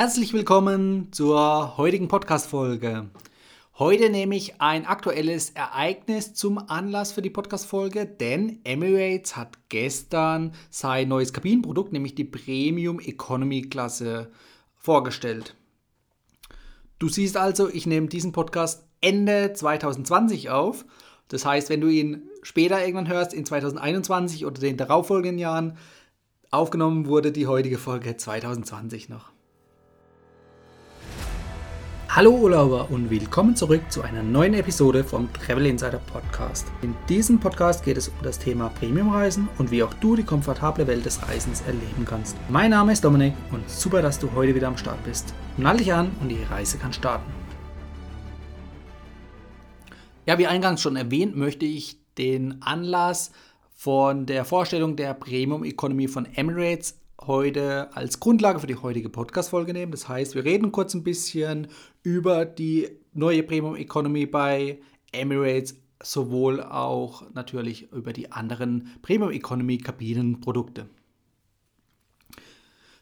Herzlich 0.00 0.32
willkommen 0.32 1.08
zur 1.10 1.76
heutigen 1.76 2.06
Podcast-Folge. 2.06 3.10
Heute 3.80 4.10
nehme 4.10 4.36
ich 4.36 4.60
ein 4.60 4.86
aktuelles 4.86 5.50
Ereignis 5.50 6.34
zum 6.34 6.58
Anlass 6.70 7.10
für 7.10 7.20
die 7.20 7.30
Podcast-Folge, 7.30 8.06
denn 8.06 8.60
Emirates 8.62 9.36
hat 9.36 9.58
gestern 9.68 10.54
sein 10.70 11.08
neues 11.08 11.32
Kabinenprodukt, 11.32 11.92
nämlich 11.92 12.14
die 12.14 12.22
Premium 12.22 13.00
Economy 13.00 13.62
Klasse, 13.62 14.30
vorgestellt. 14.76 15.56
Du 17.00 17.08
siehst 17.08 17.36
also, 17.36 17.68
ich 17.68 17.84
nehme 17.84 18.06
diesen 18.06 18.30
Podcast 18.30 18.86
Ende 19.00 19.52
2020 19.52 20.48
auf. 20.48 20.84
Das 21.26 21.44
heißt, 21.44 21.70
wenn 21.70 21.80
du 21.80 21.88
ihn 21.88 22.22
später 22.44 22.80
irgendwann 22.80 23.08
hörst, 23.08 23.34
in 23.34 23.44
2021 23.44 24.46
oder 24.46 24.60
den 24.60 24.76
darauffolgenden 24.76 25.40
Jahren, 25.40 25.76
aufgenommen 26.52 27.06
wurde 27.06 27.32
die 27.32 27.48
heutige 27.48 27.78
Folge 27.78 28.16
2020 28.16 29.08
noch. 29.08 29.32
Hallo 32.18 32.32
Urlauber 32.32 32.90
und 32.90 33.10
willkommen 33.10 33.54
zurück 33.54 33.92
zu 33.92 34.02
einer 34.02 34.24
neuen 34.24 34.52
Episode 34.54 35.04
vom 35.04 35.32
Travel 35.32 35.66
Insider 35.66 36.00
Podcast. 36.00 36.66
In 36.82 36.96
diesem 37.08 37.38
Podcast 37.38 37.84
geht 37.84 37.96
es 37.96 38.08
um 38.08 38.16
das 38.24 38.40
Thema 38.40 38.70
Premiumreisen 38.70 39.48
und 39.56 39.70
wie 39.70 39.84
auch 39.84 39.94
du 39.94 40.16
die 40.16 40.24
komfortable 40.24 40.88
Welt 40.88 41.06
des 41.06 41.22
Reisens 41.28 41.60
erleben 41.60 42.04
kannst. 42.04 42.36
Mein 42.48 42.72
Name 42.72 42.92
ist 42.92 43.04
Dominik 43.04 43.34
und 43.52 43.70
super, 43.70 44.02
dass 44.02 44.18
du 44.18 44.32
heute 44.34 44.52
wieder 44.52 44.66
am 44.66 44.76
Start 44.76 44.98
bist. 45.04 45.32
Nall 45.58 45.76
dich 45.76 45.92
an 45.92 46.10
und 46.20 46.28
die 46.28 46.42
Reise 46.42 46.78
kann 46.78 46.92
starten. 46.92 47.30
Ja, 50.26 50.38
wie 50.38 50.48
eingangs 50.48 50.82
schon 50.82 50.96
erwähnt, 50.96 51.36
möchte 51.36 51.66
ich 51.66 52.00
den 52.16 52.60
Anlass 52.62 53.30
von 53.76 54.26
der 54.26 54.44
Vorstellung 54.44 54.96
der 54.96 55.14
Premium 55.14 55.62
Economy 55.62 56.08
von 56.08 56.26
Emirates 56.34 56.98
heute 57.20 57.94
als 57.96 58.20
Grundlage 58.20 58.60
für 58.60 58.66
die 58.66 58.76
heutige 58.76 59.08
Podcast-Folge 59.08 59.72
nehmen. 59.72 59.92
Das 59.92 60.08
heißt, 60.08 60.34
wir 60.34 60.44
reden 60.44 60.72
kurz 60.72 60.94
ein 60.94 61.02
bisschen 61.02 61.68
über 62.02 62.44
die 62.44 62.88
neue 63.12 63.42
Premium 63.42 63.76
Economy 63.76 64.26
bei 64.26 64.80
Emirates, 65.12 65.76
sowohl 66.02 66.62
auch 66.62 67.24
natürlich 67.34 67.90
über 67.92 68.12
die 68.12 68.30
anderen 68.30 68.90
Premium 69.02 69.32
Economy 69.32 69.78
Kabinenprodukte. 69.78 70.88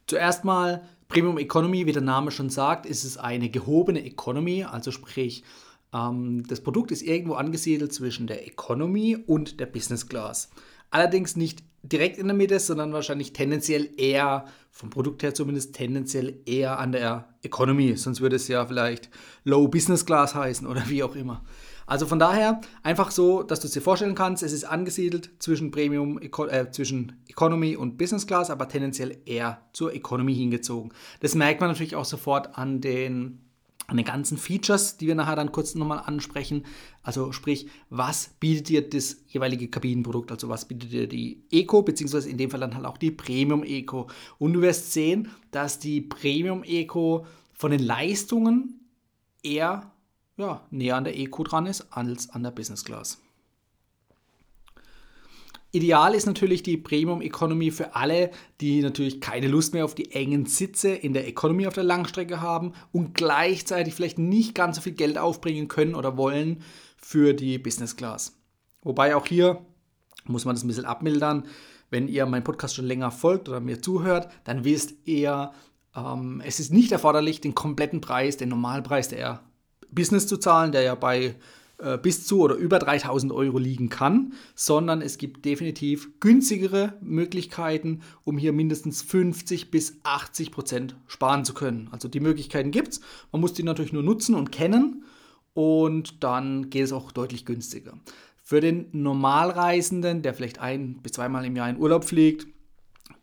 Zuerst 0.07 0.45
mal 0.45 0.89
Premium 1.09 1.39
Economy, 1.39 1.87
wie 1.87 1.93
der 1.93 2.03
Name 2.03 2.31
schon 2.31 2.49
sagt, 2.49 2.87
ist 2.87 3.05
es 3.05 3.17
eine 3.19 3.51
gehobene 3.51 4.05
Economy, 4.05 4.65
also 4.65 4.91
sprich, 4.91 5.45
ähm, 5.93 6.45
das 6.49 6.63
Produkt 6.63 6.91
ist 6.91 7.03
irgendwo 7.03 7.35
angesiedelt 7.35 7.93
zwischen 7.93 8.27
der 8.27 8.47
Economy 8.47 9.17
und 9.17 9.61
der 9.61 9.67
Business 9.67 10.09
Class. 10.09 10.51
Allerdings 10.91 11.37
nicht 11.37 11.63
direkt 11.93 12.19
in 12.19 12.27
der 12.27 12.37
Mitte, 12.37 12.59
sondern 12.59 12.93
wahrscheinlich 12.93 13.33
tendenziell 13.33 13.91
eher, 13.97 14.45
vom 14.71 14.91
Produkt 14.91 15.23
her 15.23 15.35
zumindest 15.35 15.75
tendenziell 15.75 16.41
eher 16.47 16.79
an 16.79 16.93
der 16.93 17.29
Economy. 17.43 17.97
Sonst 17.97 18.21
würde 18.21 18.37
es 18.37 18.49
ja 18.49 18.67
vielleicht 18.67 19.11
Low 19.45 19.69
Business 19.69 20.05
Class 20.05 20.35
heißen 20.35 20.67
oder 20.67 20.89
wie 20.89 21.03
auch 21.03 21.15
immer. 21.15 21.43
Also 21.87 22.07
von 22.07 22.19
daher 22.19 22.61
einfach 22.83 23.13
so, 23.13 23.45
dass 23.45 23.61
du 23.61 23.69
es 23.69 23.73
dir 23.73 23.81
vorstellen 23.81 24.17
kannst, 24.17 24.43
es 24.43 24.53
ist 24.53 24.65
angesiedelt 24.65 25.31
zwischen 25.39 25.71
Premium, 25.71 26.21
äh, 26.21 26.71
zwischen 26.73 27.23
Economy 27.29 27.77
und 27.77 27.97
Business 27.97 28.27
Class, 28.27 28.51
aber 28.51 28.69
tendenziell 28.69 29.19
eher 29.25 29.63
zur 29.73 29.95
Economy 29.95 30.35
hingezogen. 30.35 30.93
Das 31.21 31.37
merkt 31.37 31.61
man 31.61 31.71
natürlich 31.71 31.95
auch 31.95 32.05
sofort 32.05 32.59
an 32.59 32.81
den 32.81 33.46
an 33.87 33.97
den 33.97 34.07
ganzen 34.07 34.37
Features, 34.37 34.97
die 34.97 35.07
wir 35.07 35.15
nachher 35.15 35.37
dann 35.37 35.53
kurz 35.53 35.75
nochmal 35.75 36.03
ansprechen. 36.05 36.65
Also 37.03 37.33
sprich, 37.33 37.69
was 37.89 38.31
bietet 38.41 38.69
dir 38.69 38.89
das 38.89 39.19
jeweilige 39.29 39.69
Kabinenprodukt? 39.69 40.33
Also 40.33 40.49
was 40.49 40.67
bietet 40.67 40.93
dir 40.93 41.07
die 41.07 41.45
Eco, 41.51 41.83
beziehungsweise 41.83 42.29
in 42.29 42.39
dem 42.39 42.51
Fall 42.51 42.61
dann 42.61 42.75
halt 42.75 42.85
auch 42.85 42.99
die 42.99 43.11
Premium 43.11 43.63
Eco. 43.63 44.09
Und 44.39 44.55
du 44.55 44.61
wirst 44.61 44.93
sehen, 44.93 45.29
dass 45.51 45.79
die 45.79 46.01
Premium 46.01 46.65
Eco 46.65 47.27
von 47.53 47.71
den 47.71 47.81
Leistungen 47.81 48.81
eher 49.43 49.93
ja, 50.37 50.67
näher 50.71 50.97
an 50.97 51.05
der 51.05 51.19
Eco 51.19 51.45
dran 51.45 51.67
ist 51.67 51.93
als 51.93 52.31
an 52.31 52.43
der 52.43 52.51
Business 52.51 52.85
Class. 52.85 53.19
Ideal 55.73 56.15
ist 56.15 56.27
natürlich 56.27 56.63
die 56.63 56.77
Premium 56.77 57.21
Economy 57.21 57.71
für 57.71 57.95
alle, 57.95 58.31
die 58.61 58.81
natürlich 58.81 59.21
keine 59.21 59.49
Lust 59.49 59.75
mehr 59.75 59.85
auf 59.85 59.95
die 59.95 60.13
engen 60.13 60.47
Sitze 60.47 60.91
in 60.91 61.13
der 61.13 61.27
Economy 61.29 61.67
auf 61.67 61.75
der 61.75 61.85
Langstrecke 61.85 62.41
haben 62.41 62.73
und 62.93 63.15
gleichzeitig 63.15 63.95
vielleicht 63.95 64.19
nicht 64.19 64.55
ganz 64.55 64.77
so 64.77 64.83
viel 64.83 64.95
Geld 64.95 65.19
aufbringen 65.19 65.69
können 65.69 65.95
oder 65.95 66.17
wollen 66.17 66.63
für 66.97 67.35
die 67.35 67.59
Business 67.59 67.97
Class. 67.97 68.39
Wobei 68.83 69.17
auch 69.17 69.27
hier 69.27 69.67
muss 70.25 70.45
man 70.45 70.55
das 70.55 70.65
ein 70.65 70.69
bisschen 70.69 70.85
abmildern. 70.85 71.47
Wenn 71.91 72.09
ihr 72.09 72.27
meinen 72.27 72.45
Podcast 72.45 72.75
schon 72.75 72.87
länger 72.87 73.11
folgt 73.11 73.49
oder 73.49 73.61
mir 73.61 73.83
zuhört, 73.83 74.29
dann 74.45 74.65
wisst 74.65 74.95
ihr, 75.05 75.53
ähm, 75.95 76.43
es 76.45 76.59
ist 76.61 76.73
nicht 76.73 76.93
erforderlich, 76.93 77.41
den 77.41 77.55
kompletten 77.55 78.01
Preis, 78.01 78.37
den 78.37 78.49
Normalpreis 78.49 79.09
der 79.09 79.43
Business 79.91 80.27
zu 80.27 80.37
zahlen, 80.37 80.73
der 80.73 80.83
ja 80.83 80.95
bei 80.95 81.37
äh, 81.79 81.99
bis 81.99 82.27
zu 82.27 82.41
oder 82.41 82.55
über 82.55 82.79
3000 82.79 83.33
Euro 83.33 83.59
liegen 83.59 83.91
kann, 83.91 84.33
sondern 84.55 85.03
es 85.03 85.19
gibt 85.19 85.45
definitiv 85.45 86.21
günstigere 86.21 86.95
Möglichkeiten, 87.03 88.01
um 88.25 88.39
hier 88.39 88.55
mindestens 88.55 89.03
50 89.03 89.71
bis 89.71 89.99
80 90.03 90.53
Prozent 90.53 90.97
sparen 91.07 91.45
zu 91.45 91.53
können. 91.53 91.89
Also 91.93 92.09
die 92.09 92.21
Möglichkeiten 92.21 92.71
gibt 92.71 92.89
es, 92.89 93.01
man 93.31 93.43
muss 93.43 93.53
die 93.53 93.63
natürlich 93.63 93.93
nur 93.93 94.03
nutzen 94.03 94.35
und 94.35 94.53
kennen 94.53 95.05
und 95.53 96.25
dann 96.25 96.71
geht 96.71 96.85
es 96.85 96.93
auch 96.93 97.13
deutlich 97.13 97.45
günstiger. 97.45 97.99
Für 98.43 98.61
den 98.61 98.89
Normalreisenden, 98.93 100.23
der 100.23 100.33
vielleicht 100.33 100.61
ein 100.61 101.03
bis 101.03 101.13
zweimal 101.13 101.45
im 101.45 101.57
Jahr 101.57 101.69
in 101.69 101.79
Urlaub 101.79 102.05
fliegt, 102.05 102.47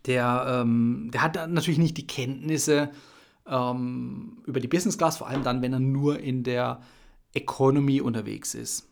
der, 0.06 0.62
ähm, 0.62 1.10
der 1.12 1.24
hat 1.24 1.50
natürlich 1.50 1.80
nicht 1.80 1.98
die 1.98 2.06
Kenntnisse 2.06 2.92
ähm, 3.48 4.38
über 4.46 4.60
die 4.60 4.68
Business 4.68 4.98
Class, 4.98 5.18
vor 5.18 5.28
allem 5.28 5.44
dann, 5.44 5.62
wenn 5.62 5.74
er 5.74 5.80
nur 5.80 6.20
in 6.20 6.44
der 6.44 6.82
Economy 7.34 8.02
unterwegs 8.02 8.54
ist. 8.54 8.88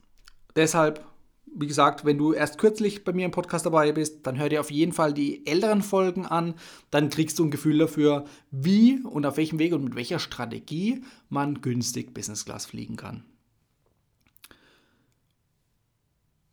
Deshalb, 0.55 1.05
wie 1.53 1.67
gesagt, 1.67 2.05
wenn 2.05 2.17
du 2.17 2.33
erst 2.33 2.57
kürzlich 2.57 3.03
bei 3.03 3.13
mir 3.13 3.25
im 3.25 3.31
Podcast 3.31 3.65
dabei 3.65 3.91
bist, 3.91 4.25
dann 4.25 4.37
hör 4.37 4.49
dir 4.49 4.59
auf 4.59 4.71
jeden 4.71 4.93
Fall 4.93 5.13
die 5.13 5.45
älteren 5.45 5.81
Folgen 5.81 6.25
an. 6.25 6.55
Dann 6.89 7.09
kriegst 7.09 7.39
du 7.39 7.45
ein 7.45 7.51
Gefühl 7.51 7.77
dafür, 7.77 8.25
wie 8.51 9.01
und 9.03 9.25
auf 9.25 9.37
welchem 9.37 9.59
Weg 9.59 9.73
und 9.73 9.83
mit 9.83 9.95
welcher 9.95 10.19
Strategie 10.19 11.03
man 11.29 11.61
günstig 11.61 12.13
Business 12.13 12.45
Class 12.45 12.65
fliegen 12.65 12.95
kann. 12.95 13.23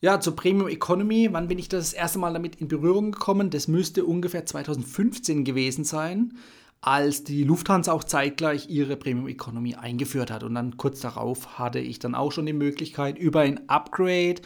Ja, 0.01 0.21
zur 0.21 0.37
Premium 0.37 0.69
Economy, 0.69 1.29
wann 1.33 1.49
bin 1.49 1.59
ich 1.59 1.69
das 1.69 1.93
erste 1.93 2.21
Mal 2.21 2.33
damit 2.33 2.57
in 2.57 2.69
Berührung 2.69 3.11
gekommen? 3.11 3.51
Das 3.51 3.67
müsste 3.67 4.05
ungefähr 4.05 4.47
2015 4.47 5.45
gewesen 5.45 5.83
sein 5.83 6.35
als 6.81 7.25
die 7.25 7.45
Lufthansa 7.45 7.93
auch 7.93 8.05
zeitgleich 8.05 8.69
ihre 8.69 8.97
Premium 8.97 9.29
Economy 9.29 9.75
eingeführt 9.75 10.31
hat. 10.31 10.45
Und 10.45 10.55
dann 10.55 10.77
kurz 10.77 11.01
darauf 11.01 11.59
hatte 11.59 11.81
ich 11.81 11.99
dann 11.99 12.15
auch 12.15 12.33
schon 12.33 12.47
die 12.47 12.53
Möglichkeit, 12.53 13.19
über 13.19 13.41
ein 13.41 13.69
Upgrade 13.69 14.43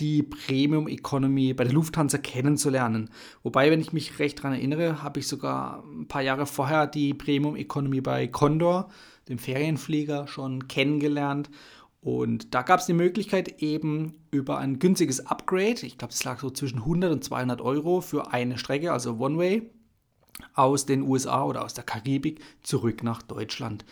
die 0.00 0.22
Premium 0.22 0.88
Economy 0.88 1.54
bei 1.54 1.64
der 1.64 1.72
Lufthansa 1.72 2.18
kennenzulernen. 2.18 3.10
Wobei, 3.42 3.70
wenn 3.70 3.80
ich 3.80 3.92
mich 3.92 4.18
recht 4.18 4.38
daran 4.38 4.54
erinnere, 4.54 5.02
habe 5.02 5.20
ich 5.20 5.28
sogar 5.28 5.84
ein 5.84 6.08
paar 6.08 6.22
Jahre 6.22 6.46
vorher 6.46 6.86
die 6.86 7.14
Premium 7.14 7.56
Economy 7.56 8.00
bei 8.00 8.26
Condor, 8.26 8.88
dem 9.28 9.38
Ferienflieger, 9.38 10.26
schon 10.26 10.66
kennengelernt. 10.66 11.50
Und 12.00 12.54
da 12.54 12.62
gab 12.62 12.80
es 12.80 12.86
die 12.86 12.94
Möglichkeit 12.94 13.62
eben 13.62 14.14
über 14.32 14.58
ein 14.58 14.78
günstiges 14.80 15.26
Upgrade, 15.26 15.86
ich 15.86 15.98
glaube, 15.98 16.12
es 16.12 16.24
lag 16.24 16.40
so 16.40 16.50
zwischen 16.50 16.78
100 16.80 17.12
und 17.12 17.22
200 17.22 17.60
Euro 17.60 18.00
für 18.00 18.32
eine 18.32 18.58
Strecke, 18.58 18.92
also 18.92 19.18
One-Way, 19.18 19.70
aus 20.54 20.86
den 20.86 21.02
USA 21.02 21.44
oder 21.44 21.64
aus 21.64 21.74
der 21.74 21.84
Karibik 21.84 22.40
zurück 22.62 23.02
nach 23.02 23.22
Deutschland. 23.22 23.84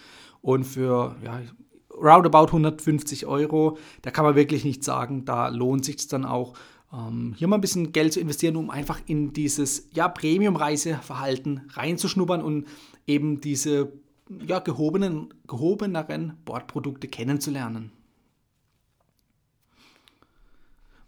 Und 0.42 0.64
für 0.64 1.16
ja, 1.22 1.40
roundabout 1.94 2.46
150 2.46 3.26
Euro, 3.26 3.78
da 4.02 4.10
kann 4.10 4.24
man 4.24 4.34
wirklich 4.34 4.64
nicht 4.64 4.84
sagen, 4.84 5.24
da 5.24 5.48
lohnt 5.48 5.84
sich 5.84 5.96
es 5.96 6.08
dann 6.08 6.24
auch, 6.24 6.54
ähm, 6.92 7.34
hier 7.36 7.48
mal 7.48 7.56
ein 7.56 7.60
bisschen 7.60 7.92
Geld 7.92 8.12
zu 8.12 8.20
investieren, 8.20 8.56
um 8.56 8.70
einfach 8.70 9.00
in 9.06 9.32
dieses 9.32 9.88
ja, 9.92 10.08
Premium-Reiseverhalten 10.08 11.70
reinzuschnuppern 11.72 12.42
und 12.42 12.66
eben 13.06 13.40
diese 13.40 13.92
ja, 14.46 14.60
gehobenen, 14.60 15.34
gehobeneren 15.46 16.36
Bordprodukte 16.44 17.08
kennenzulernen. 17.08 17.92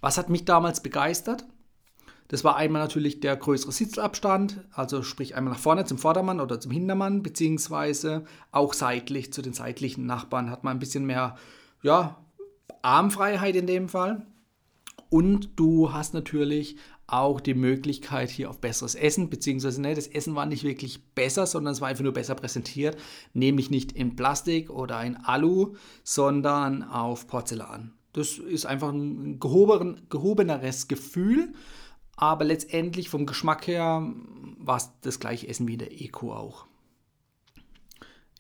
Was 0.01 0.19
hat 0.19 0.29
mich 0.29 0.45
damals 0.45 0.83
begeistert? 0.83 1.47
Das 2.29 2.45
war 2.45 2.57
einmal 2.57 2.81
natürlich 2.83 3.21
der 3.21 3.37
größere 3.37 3.73
Sitzabstand, 3.73 4.65
also 4.73 5.03
sprich 5.03 5.35
einmal 5.35 5.53
nach 5.53 5.61
vorne 5.61 5.85
zum 5.85 5.99
Vordermann 5.99 6.41
oder 6.41 6.61
zum 6.61 6.73
Hintermann, 6.73 7.23
beziehungsweise 7.23 8.25
auch 8.51 8.73
seitlich 8.73 9.33
zu 9.33 9.43
den 9.43 9.53
seitlichen 9.53 10.07
Nachbarn 10.07 10.51
hat 10.51 10.65
man 10.65 10.77
ein 10.77 10.81
bisschen 10.81 11.05
mehr 11.05 11.37
ja, 11.83 12.19
Armfreiheit 12.83 13.57
in 13.57 13.67
dem 13.67 13.89
Fall. 13.89 14.27
Und 15.11 15.51
du 15.57 15.93
hast 15.93 16.15
natürlich 16.15 16.77
auch 17.07 17.41
die 17.41 17.53
Möglichkeit 17.53 18.31
hier 18.31 18.49
auf 18.49 18.61
besseres 18.61 18.95
Essen, 18.95 19.29
beziehungsweise 19.29 19.83
ne, 19.83 19.95
das 19.95 20.07
Essen 20.07 20.35
war 20.35 20.47
nicht 20.47 20.65
wirklich 20.65 21.05
besser, 21.15 21.47
sondern 21.47 21.75
es 21.75 21.83
war 21.83 21.89
einfach 21.89 22.03
nur 22.03 22.15
besser 22.15 22.35
präsentiert, 22.35 22.97
nämlich 23.35 23.71
nicht 23.71 23.93
in 23.93 24.17
Plastik 24.17 24.71
oder 24.71 25.05
in 25.05 25.17
Alu, 25.17 25.75
sondern 26.03 26.83
auf 26.83 27.27
Porzellan. 27.27 27.93
Das 28.15 28.39
ist 28.39 28.65
einfach 28.65 28.91
ein 28.91 29.39
gehobeneres 29.39 30.89
Gefühl 30.89 31.53
aber 32.23 32.45
letztendlich 32.45 33.09
vom 33.09 33.27
Geschmack 33.27 33.67
her 33.67 34.09
war 34.59 34.77
es 34.77 34.91
das 35.01 35.19
gleiche 35.19 35.49
Essen 35.49 35.67
wie 35.67 35.77
der 35.77 35.91
Eco 35.91 36.33
auch. 36.33 36.67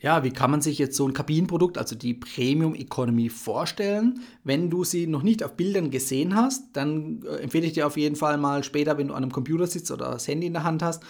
Ja, 0.00 0.22
wie 0.22 0.30
kann 0.30 0.52
man 0.52 0.60
sich 0.60 0.78
jetzt 0.78 0.96
so 0.96 1.04
ein 1.04 1.14
Kabinenprodukt, 1.14 1.78
also 1.78 1.96
die 1.96 2.14
Premium 2.14 2.76
Economy, 2.76 3.28
vorstellen? 3.28 4.20
Wenn 4.44 4.70
du 4.70 4.84
sie 4.84 5.08
noch 5.08 5.24
nicht 5.24 5.42
auf 5.42 5.56
Bildern 5.56 5.90
gesehen 5.90 6.36
hast, 6.36 6.62
dann 6.74 7.24
äh, 7.24 7.38
empfehle 7.38 7.66
ich 7.66 7.72
dir 7.72 7.88
auf 7.88 7.96
jeden 7.96 8.14
Fall 8.14 8.38
mal 8.38 8.62
später, 8.62 8.98
wenn 8.98 9.08
du 9.08 9.14
an 9.14 9.24
einem 9.24 9.32
Computer 9.32 9.66
sitzt 9.66 9.90
oder 9.90 10.12
das 10.12 10.28
Handy 10.28 10.46
in 10.46 10.52
der 10.52 10.62
Hand 10.62 10.80
hast, 10.84 11.02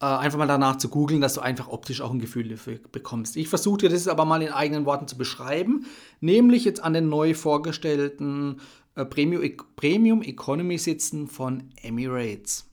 äh, 0.00 0.06
einfach 0.06 0.38
mal 0.38 0.48
danach 0.48 0.78
zu 0.78 0.88
googeln, 0.88 1.20
dass 1.20 1.34
du 1.34 1.42
einfach 1.42 1.68
optisch 1.68 2.00
auch 2.00 2.10
ein 2.10 2.18
Gefühl 2.18 2.48
dafür 2.48 2.80
bekommst. 2.90 3.36
Ich 3.36 3.48
versuche 3.48 3.78
dir 3.78 3.88
das 3.88 4.08
aber 4.08 4.24
mal 4.24 4.42
in 4.42 4.50
eigenen 4.50 4.84
Worten 4.84 5.06
zu 5.06 5.16
beschreiben, 5.16 5.86
nämlich 6.20 6.64
jetzt 6.64 6.82
an 6.82 6.92
den 6.92 7.08
neu 7.08 7.34
vorgestellten 7.34 8.60
Premium, 9.04 9.42
Premium 9.76 10.22
Economy 10.22 10.78
Sitzen 10.78 11.26
von 11.26 11.70
Emirates. 11.82 12.66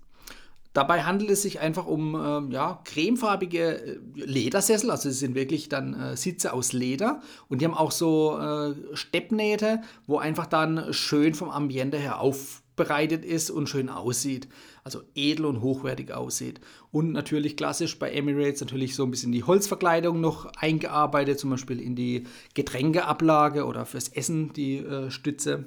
Dabei 0.74 1.04
handelt 1.04 1.30
es 1.30 1.44
sich 1.44 1.60
einfach 1.60 1.86
um 1.86 2.16
äh, 2.16 2.54
ja, 2.54 2.81
cremefarbige 2.84 3.60
äh, 3.60 4.00
Ledersessel, 4.16 4.90
also 4.90 5.10
es 5.10 5.20
sind 5.20 5.36
wirklich 5.36 5.70
dann 5.70 5.94
äh, 5.94 6.18
Sitze 6.18 6.52
aus 6.52 6.74
Leder 6.74 7.22
und 7.48 7.62
die 7.62 7.66
haben 7.66 7.75
auch 7.75 7.92
so 7.92 8.40
äh, 8.40 8.74
Steppnähte, 8.96 9.81
wo 10.08 10.18
einfach 10.18 10.48
dann 10.48 10.92
schön 10.92 11.36
vom 11.36 11.52
Ambiente 11.52 11.98
her 11.98 12.20
aufbereitet 12.20 13.24
ist 13.24 13.52
und 13.52 13.70
schön 13.70 13.88
aussieht. 13.88 14.48
Also 14.84 15.02
edel 15.14 15.46
und 15.46 15.62
hochwertig 15.62 16.12
aussieht. 16.12 16.60
Und 16.92 17.14
natürlich 17.14 17.56
klassisch 17.56 17.98
bei 18.00 18.12
Emirates 18.12 18.60
natürlich 18.60 18.96
so 18.96 19.04
ein 19.04 19.12
bisschen 19.12 19.31
die 19.31 19.44
Holzverkleidung 19.44 20.20
noch 20.20 20.48
eingearbeitet, 20.58 21.40
zum 21.40 21.52
Beispiel 21.52 21.80
in 21.80 21.96
die 21.96 22.24
Getränkeablage 22.56 23.66
oder 23.66 23.86
fürs 23.86 24.10
Essen 24.10 24.52
die 24.54 24.78
äh, 24.78 25.12
Stütze. 25.12 25.66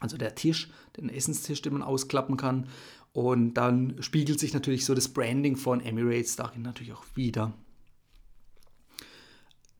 Also 0.00 0.16
der 0.16 0.34
Tisch, 0.34 0.70
den 0.96 1.08
Essenstisch, 1.08 1.62
den 1.62 1.74
man 1.74 1.82
ausklappen 1.82 2.36
kann. 2.36 2.66
Und 3.12 3.54
dann 3.54 3.96
spiegelt 4.00 4.40
sich 4.40 4.54
natürlich 4.54 4.84
so 4.84 4.94
das 4.94 5.08
Branding 5.08 5.56
von 5.56 5.80
Emirates 5.80 6.36
darin 6.36 6.62
natürlich 6.62 6.92
auch 6.92 7.04
wieder. 7.14 7.52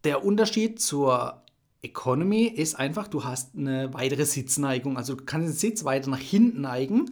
Der 0.05 0.25
Unterschied 0.25 0.81
zur 0.81 1.43
Economy 1.82 2.44
ist 2.44 2.75
einfach, 2.75 3.08
du 3.08 3.25
hast 3.25 3.55
eine 3.56 3.93
weitere 3.94 4.26
Sitzneigung. 4.26 4.96
Also 4.96 5.14
du 5.14 5.25
kannst 5.25 5.49
den 5.49 5.55
Sitz 5.55 5.84
weiter 5.84 6.11
nach 6.11 6.19
hinten 6.19 6.62
neigen 6.62 7.11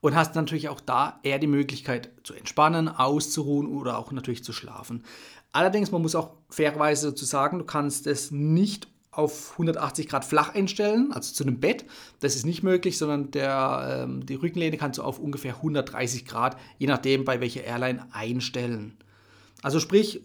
und 0.00 0.14
hast 0.14 0.34
natürlich 0.34 0.68
auch 0.68 0.80
da 0.80 1.20
eher 1.22 1.38
die 1.38 1.46
Möglichkeit 1.46 2.10
zu 2.22 2.34
entspannen, 2.34 2.88
auszuruhen 2.88 3.66
oder 3.66 3.98
auch 3.98 4.12
natürlich 4.12 4.44
zu 4.44 4.52
schlafen. 4.52 5.04
Allerdings, 5.52 5.90
man 5.90 6.02
muss 6.02 6.14
auch 6.14 6.34
fairerweise 6.50 7.10
dazu 7.10 7.24
sagen, 7.24 7.58
du 7.58 7.64
kannst 7.64 8.06
es 8.06 8.30
nicht 8.30 8.88
auf 9.10 9.52
180 9.52 10.08
Grad 10.08 10.24
flach 10.24 10.54
einstellen, 10.54 11.12
also 11.12 11.32
zu 11.32 11.44
einem 11.44 11.60
Bett. 11.60 11.84
Das 12.20 12.36
ist 12.36 12.46
nicht 12.46 12.62
möglich, 12.62 12.98
sondern 12.98 13.30
der, 13.30 14.04
ähm, 14.04 14.26
die 14.26 14.34
Rückenlehne 14.34 14.76
kannst 14.76 14.98
du 14.98 15.02
auf 15.02 15.18
ungefähr 15.18 15.56
130 15.56 16.24
Grad, 16.24 16.56
je 16.78 16.86
nachdem 16.86 17.24
bei 17.24 17.40
welcher 17.40 17.64
Airline, 17.64 18.06
einstellen. 18.12 18.96
Also 19.62 19.80
sprich, 19.80 20.22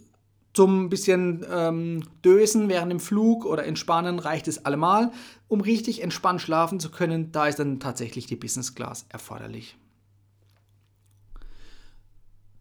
zum 0.53 0.89
bisschen 0.89 1.43
ähm, 1.51 2.03
Dösen 2.23 2.69
während 2.69 2.91
dem 2.91 2.99
Flug 2.99 3.45
oder 3.45 3.65
Entspannen 3.65 4.19
reicht 4.19 4.47
es 4.47 4.65
allemal. 4.65 5.11
Um 5.47 5.61
richtig 5.61 6.03
entspannt 6.03 6.41
schlafen 6.41 6.79
zu 6.79 6.91
können, 6.91 7.31
da 7.31 7.47
ist 7.47 7.57
dann 7.57 7.79
tatsächlich 7.79 8.27
die 8.27 8.35
Business 8.35 8.75
Class 8.75 9.05
erforderlich. 9.09 9.75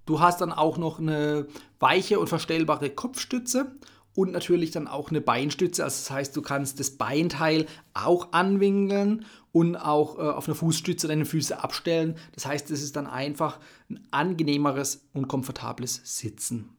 Du 0.06 0.20
hast 0.20 0.40
dann 0.40 0.52
auch 0.52 0.78
noch 0.78 0.98
eine 0.98 1.46
weiche 1.78 2.18
und 2.18 2.28
verstellbare 2.28 2.90
Kopfstütze 2.90 3.72
und 4.14 4.32
natürlich 4.32 4.70
dann 4.70 4.88
auch 4.88 5.10
eine 5.10 5.20
Beinstütze. 5.20 5.84
Also 5.84 6.02
das 6.02 6.10
heißt, 6.10 6.36
du 6.36 6.42
kannst 6.42 6.80
das 6.80 6.92
Beinteil 6.92 7.66
auch 7.94 8.32
anwinkeln 8.32 9.24
und 9.52 9.76
auch 9.76 10.18
äh, 10.18 10.22
auf 10.22 10.46
einer 10.46 10.54
Fußstütze 10.54 11.08
deine 11.08 11.24
Füße 11.24 11.62
abstellen. 11.62 12.16
Das 12.32 12.46
heißt, 12.46 12.70
es 12.70 12.82
ist 12.82 12.96
dann 12.96 13.06
einfach 13.06 13.58
ein 13.90 14.00
angenehmeres 14.10 15.08
und 15.12 15.28
komfortables 15.28 16.00
Sitzen. 16.04 16.70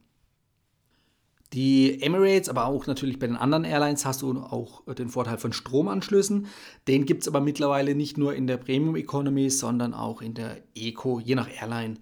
Die 1.54 2.02
Emirates, 2.02 2.50
aber 2.50 2.66
auch 2.66 2.88
natürlich 2.88 3.20
bei 3.20 3.28
den 3.28 3.36
anderen 3.36 3.64
Airlines 3.64 4.08
hast 4.08 4.24
du 4.24 4.40
auch 4.40 4.92
den 4.96 5.10
Vorteil 5.10 5.38
von 5.38 5.54
Stromanschlüssen. 5.54 6.48
Den 6.88 7.06
gibt 7.06 7.22
es 7.22 7.28
aber 7.28 7.42
mittlerweile 7.42 7.94
nicht 7.94 8.18
nur 8.18 8.34
in 8.34 8.48
der 8.48 8.58
Premium 8.58 8.96
Economy, 8.96 9.52
sondern 9.52 9.94
auch 9.94 10.24
in 10.24 10.34
der 10.34 10.64
Eco, 10.74 11.20
je 11.20 11.36
nach 11.36 11.48
Airline. 11.48 12.00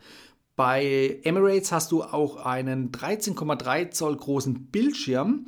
Bei 0.62 1.18
Emirates 1.24 1.72
hast 1.72 1.92
du 1.92 2.04
auch 2.04 2.46
einen 2.46 2.92
13,3 2.92 3.90
Zoll 3.90 4.16
großen 4.16 4.68
Bildschirm. 4.68 5.48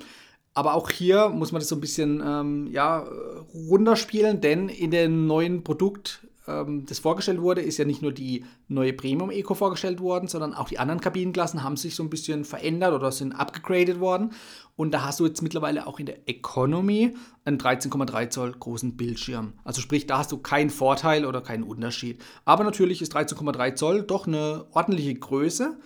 Aber 0.55 0.73
auch 0.73 0.89
hier 0.89 1.29
muss 1.29 1.51
man 1.51 1.59
das 1.59 1.69
so 1.69 1.75
ein 1.75 1.81
bisschen 1.81 2.19
ähm, 2.25 2.67
ja, 2.71 3.05
runterspielen, 3.53 4.41
denn 4.41 4.69
in 4.69 4.89
dem 4.89 5.27
neuen 5.27 5.63
Produkt 5.63 6.25
ähm, 6.47 6.85
das 6.85 6.99
vorgestellt 6.99 7.41
wurde, 7.41 7.61
ist 7.61 7.77
ja 7.77 7.85
nicht 7.85 8.01
nur 8.01 8.11
die 8.11 8.45
neue 8.67 8.93
Premium 8.93 9.31
Eco 9.31 9.53
vorgestellt 9.53 9.99
worden, 9.99 10.27
sondern 10.27 10.53
auch 10.53 10.69
die 10.69 10.79
anderen 10.79 11.01
Kabinenklassen 11.01 11.63
haben 11.63 11.77
sich 11.77 11.95
so 11.95 12.03
ein 12.03 12.09
bisschen 12.09 12.45
verändert 12.45 12.93
oder 12.93 13.11
sind 13.11 13.33
abgegradet 13.33 13.99
worden. 13.99 14.31
Und 14.75 14.91
da 14.91 15.03
hast 15.03 15.19
du 15.19 15.25
jetzt 15.25 15.41
mittlerweile 15.41 15.87
auch 15.87 15.99
in 15.99 16.05
der 16.05 16.27
Economy 16.27 17.15
einen 17.45 17.57
13,3 17.57 18.29
Zoll 18.29 18.51
großen 18.51 18.97
Bildschirm. 18.97 19.53
Also 19.63 19.81
sprich, 19.81 20.07
da 20.07 20.17
hast 20.17 20.31
du 20.31 20.37
keinen 20.37 20.69
Vorteil 20.69 21.25
oder 21.25 21.41
keinen 21.41 21.63
Unterschied. 21.63 22.21
Aber 22.45 22.63
natürlich 22.63 23.01
ist 23.01 23.15
13,3 23.15 23.75
Zoll 23.75 24.01
doch 24.03 24.27
eine 24.27 24.65
ordentliche 24.71 25.13
Größe 25.13 25.77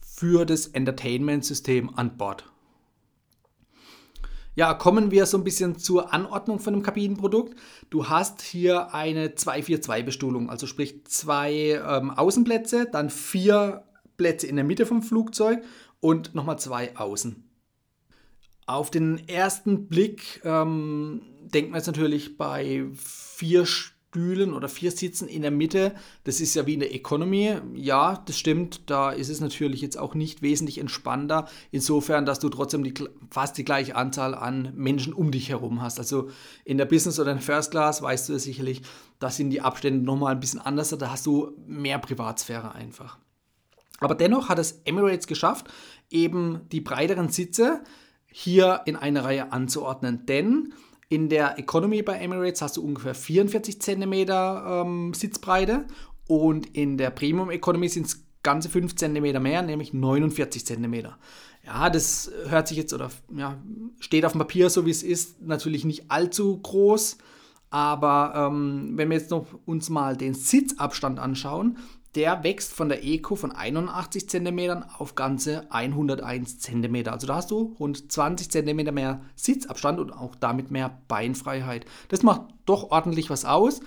für 0.00 0.44
das 0.44 0.68
Entertainment-System 0.68 1.96
an 1.96 2.16
Bord. 2.16 2.44
Ja, 4.58 4.74
kommen 4.74 5.12
wir 5.12 5.24
so 5.26 5.38
ein 5.38 5.44
bisschen 5.44 5.78
zur 5.78 6.12
Anordnung 6.12 6.58
von 6.58 6.74
einem 6.74 6.82
Kabinenprodukt. 6.82 7.56
Du 7.90 8.08
hast 8.08 8.42
hier 8.42 8.92
eine 8.92 9.28
242-Bestuhlung, 9.28 10.50
also 10.50 10.66
sprich 10.66 11.06
zwei 11.06 11.80
ähm, 11.88 12.10
Außenplätze, 12.10 12.88
dann 12.90 13.08
vier 13.08 13.84
Plätze 14.16 14.48
in 14.48 14.56
der 14.56 14.64
Mitte 14.64 14.84
vom 14.84 15.04
Flugzeug 15.04 15.62
und 16.00 16.34
nochmal 16.34 16.58
zwei 16.58 16.96
außen. 16.96 17.48
Auf 18.66 18.90
den 18.90 19.28
ersten 19.28 19.86
Blick 19.86 20.40
ähm, 20.44 21.22
denkt 21.54 21.70
man 21.70 21.78
jetzt 21.78 21.86
natürlich 21.86 22.36
bei 22.36 22.88
vier 22.94 23.64
Stühlen 24.18 24.52
oder 24.52 24.68
vier 24.68 24.90
Sitzen 24.90 25.28
in 25.28 25.42
der 25.42 25.52
Mitte, 25.52 25.94
das 26.24 26.40
ist 26.40 26.54
ja 26.54 26.66
wie 26.66 26.74
in 26.74 26.80
der 26.80 26.92
Economy. 26.92 27.56
Ja, 27.74 28.20
das 28.26 28.36
stimmt, 28.36 28.90
da 28.90 29.12
ist 29.12 29.28
es 29.28 29.40
natürlich 29.40 29.80
jetzt 29.80 29.96
auch 29.96 30.16
nicht 30.16 30.42
wesentlich 30.42 30.78
entspannter, 30.78 31.46
insofern, 31.70 32.26
dass 32.26 32.40
du 32.40 32.48
trotzdem 32.48 32.82
die, 32.82 32.94
fast 33.30 33.56
die 33.58 33.64
gleiche 33.64 33.94
Anzahl 33.94 34.34
an 34.34 34.72
Menschen 34.74 35.12
um 35.12 35.30
dich 35.30 35.50
herum 35.50 35.82
hast. 35.82 36.00
Also 36.00 36.30
in 36.64 36.78
der 36.78 36.86
Business 36.86 37.20
oder 37.20 37.30
in 37.30 37.36
der 37.36 37.46
First 37.46 37.70
Class 37.70 38.02
weißt 38.02 38.28
du 38.28 38.38
sicherlich, 38.40 38.82
da 39.20 39.30
sind 39.30 39.50
die 39.50 39.60
Abstände 39.60 40.04
nochmal 40.04 40.32
ein 40.32 40.40
bisschen 40.40 40.60
anders, 40.60 40.90
da 40.90 41.10
hast 41.12 41.24
du 41.24 41.52
mehr 41.68 41.98
Privatsphäre 42.00 42.74
einfach. 42.74 43.18
Aber 44.00 44.16
dennoch 44.16 44.48
hat 44.48 44.58
es 44.58 44.80
Emirates 44.84 45.28
geschafft, 45.28 45.68
eben 46.10 46.62
die 46.72 46.80
breiteren 46.80 47.28
Sitze 47.28 47.84
hier 48.26 48.80
in 48.84 48.96
eine 48.96 49.22
Reihe 49.22 49.52
anzuordnen, 49.52 50.26
denn 50.26 50.74
in 51.08 51.28
der 51.28 51.58
Economy 51.58 52.02
bei 52.02 52.18
Emirates 52.18 52.62
hast 52.62 52.76
du 52.76 52.84
ungefähr 52.84 53.14
44 53.14 53.80
cm 53.80 54.12
ähm, 54.12 55.14
Sitzbreite 55.14 55.86
und 56.26 56.66
in 56.76 56.98
der 56.98 57.10
Premium 57.10 57.50
Economy 57.50 57.88
sind 57.88 58.06
es 58.06 58.24
ganze 58.42 58.68
5 58.68 58.94
cm 58.94 59.42
mehr, 59.42 59.62
nämlich 59.62 59.92
49 59.92 60.64
cm. 60.64 61.08
Ja, 61.64 61.90
das 61.90 62.30
hört 62.46 62.68
sich 62.68 62.76
jetzt 62.76 62.92
oder 62.92 63.10
ja, 63.34 63.58
steht 64.00 64.24
auf 64.24 64.32
dem 64.32 64.38
Papier 64.38 64.70
so 64.70 64.86
wie 64.86 64.90
es 64.90 65.02
ist, 65.02 65.42
natürlich 65.42 65.84
nicht 65.84 66.10
allzu 66.10 66.58
groß. 66.58 67.18
Aber 67.70 68.32
ähm, 68.34 68.92
wenn 68.94 69.10
wir 69.10 69.18
jetzt 69.18 69.30
noch 69.30 69.46
uns 69.66 69.90
mal 69.90 70.16
den 70.16 70.32
Sitzabstand 70.32 71.18
anschauen, 71.18 71.76
der 72.18 72.42
wächst 72.42 72.72
von 72.72 72.88
der 72.88 73.04
Eco 73.04 73.36
von 73.36 73.52
81 73.52 74.28
cm 74.28 74.82
auf 74.98 75.14
ganze 75.14 75.70
101 75.70 76.58
cm. 76.58 77.06
Also 77.06 77.28
da 77.28 77.36
hast 77.36 77.52
du 77.52 77.76
rund 77.78 78.10
20 78.10 78.50
cm 78.50 78.92
mehr 78.92 79.20
Sitzabstand 79.36 80.00
und 80.00 80.10
auch 80.10 80.34
damit 80.34 80.72
mehr 80.72 81.00
Beinfreiheit. 81.06 81.86
Das 82.08 82.24
macht 82.24 82.42
doch 82.66 82.90
ordentlich 82.90 83.30
was 83.30 83.44
aus 83.44 83.78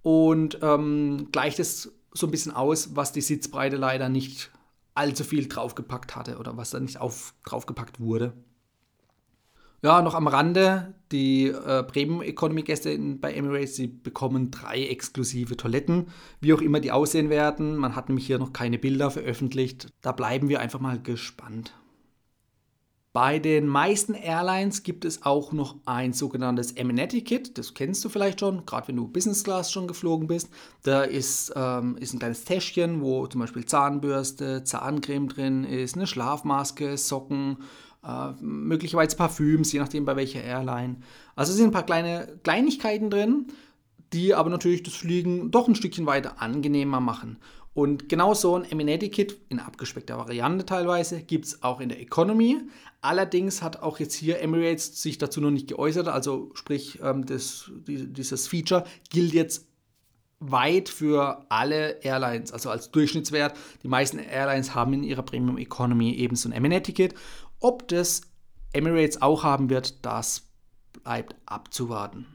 und 0.00 0.60
ähm, 0.62 1.28
gleicht 1.30 1.58
es 1.58 1.92
so 2.10 2.26
ein 2.26 2.30
bisschen 2.30 2.52
aus, 2.52 2.96
was 2.96 3.12
die 3.12 3.20
Sitzbreite 3.20 3.76
leider 3.76 4.08
nicht 4.08 4.50
allzu 4.94 5.22
viel 5.22 5.46
draufgepackt 5.46 6.16
hatte 6.16 6.38
oder 6.38 6.56
was 6.56 6.70
da 6.70 6.80
nicht 6.80 7.02
auf, 7.02 7.34
draufgepackt 7.44 8.00
wurde. 8.00 8.32
Ja, 9.84 10.00
noch 10.00 10.14
am 10.14 10.28
Rande, 10.28 10.94
die 11.12 11.48
äh, 11.48 11.82
Premium 11.82 12.22
Economy 12.22 12.62
Gäste 12.62 12.98
bei 13.20 13.34
Emirates, 13.34 13.76
sie 13.76 13.86
bekommen 13.86 14.50
drei 14.50 14.86
exklusive 14.86 15.58
Toiletten, 15.58 16.06
wie 16.40 16.54
auch 16.54 16.62
immer 16.62 16.80
die 16.80 16.90
aussehen 16.90 17.28
werden. 17.28 17.76
Man 17.76 17.94
hat 17.94 18.08
nämlich 18.08 18.26
hier 18.26 18.38
noch 18.38 18.54
keine 18.54 18.78
Bilder 18.78 19.10
veröffentlicht. 19.10 19.88
Da 20.00 20.12
bleiben 20.12 20.48
wir 20.48 20.60
einfach 20.60 20.80
mal 20.80 20.98
gespannt. 20.98 21.74
Bei 23.12 23.38
den 23.38 23.66
meisten 23.66 24.14
Airlines 24.14 24.84
gibt 24.84 25.04
es 25.04 25.22
auch 25.22 25.52
noch 25.52 25.76
ein 25.84 26.14
sogenanntes 26.14 26.78
Amenity-Kit. 26.78 27.58
Das 27.58 27.74
kennst 27.74 28.02
du 28.06 28.08
vielleicht 28.08 28.40
schon, 28.40 28.64
gerade 28.64 28.88
wenn 28.88 28.96
du 28.96 29.06
Business 29.06 29.44
Class 29.44 29.70
schon 29.70 29.86
geflogen 29.86 30.28
bist. 30.28 30.48
Da 30.82 31.02
ist, 31.02 31.52
ähm, 31.54 31.98
ist 31.98 32.14
ein 32.14 32.20
kleines 32.20 32.44
Täschchen, 32.44 33.02
wo 33.02 33.26
zum 33.26 33.42
Beispiel 33.42 33.66
Zahnbürste, 33.66 34.64
Zahncreme 34.64 35.28
drin 35.28 35.64
ist, 35.64 35.94
eine 35.94 36.06
Schlafmaske, 36.06 36.96
Socken, 36.96 37.58
äh, 38.06 38.32
möglicherweise 38.40 39.16
Parfüms, 39.16 39.72
je 39.72 39.78
nachdem 39.78 40.04
bei 40.04 40.16
welcher 40.16 40.42
Airline. 40.42 40.96
Also 41.36 41.52
sind 41.52 41.66
ein 41.66 41.72
paar 41.72 41.86
kleine 41.86 42.38
Kleinigkeiten 42.42 43.10
drin, 43.10 43.46
die 44.12 44.34
aber 44.34 44.50
natürlich 44.50 44.82
das 44.82 44.94
Fliegen 44.94 45.50
doch 45.50 45.68
ein 45.68 45.74
Stückchen 45.74 46.06
weiter 46.06 46.40
angenehmer 46.40 47.00
machen. 47.00 47.38
Und 47.74 48.08
genau 48.08 48.34
so 48.34 48.54
ein 48.56 48.64
Amenity-Kit 48.70 49.36
in 49.48 49.58
abgespeckter 49.58 50.16
Variante 50.16 50.64
teilweise 50.64 51.22
gibt 51.22 51.46
es 51.46 51.62
auch 51.64 51.80
in 51.80 51.88
der 51.88 52.00
Economy. 52.00 52.60
Allerdings 53.00 53.62
hat 53.62 53.82
auch 53.82 53.98
jetzt 53.98 54.14
hier 54.14 54.40
Emirates 54.40 55.02
sich 55.02 55.18
dazu 55.18 55.40
noch 55.40 55.50
nicht 55.50 55.66
geäußert. 55.66 56.06
Also 56.06 56.52
sprich, 56.54 57.00
ähm, 57.02 57.26
das, 57.26 57.70
dieses 57.86 58.46
Feature 58.46 58.84
gilt 59.10 59.32
jetzt 59.32 59.66
weit 60.38 60.88
für 60.88 61.46
alle 61.48 62.02
Airlines, 62.02 62.52
also 62.52 62.70
als 62.70 62.90
Durchschnittswert. 62.90 63.56
Die 63.82 63.88
meisten 63.88 64.18
Airlines 64.18 64.74
haben 64.74 64.92
in 64.92 65.02
ihrer 65.02 65.22
Premium 65.22 65.58
Economy 65.58 66.14
eben 66.14 66.36
so 66.36 66.48
ein 66.48 66.52
M&A-Ticket. 66.52 67.14
Ob 67.64 67.88
das 67.88 68.20
Emirates 68.74 69.22
auch 69.22 69.42
haben 69.42 69.70
wird, 69.70 70.04
das 70.04 70.50
bleibt 70.92 71.34
abzuwarten. 71.46 72.26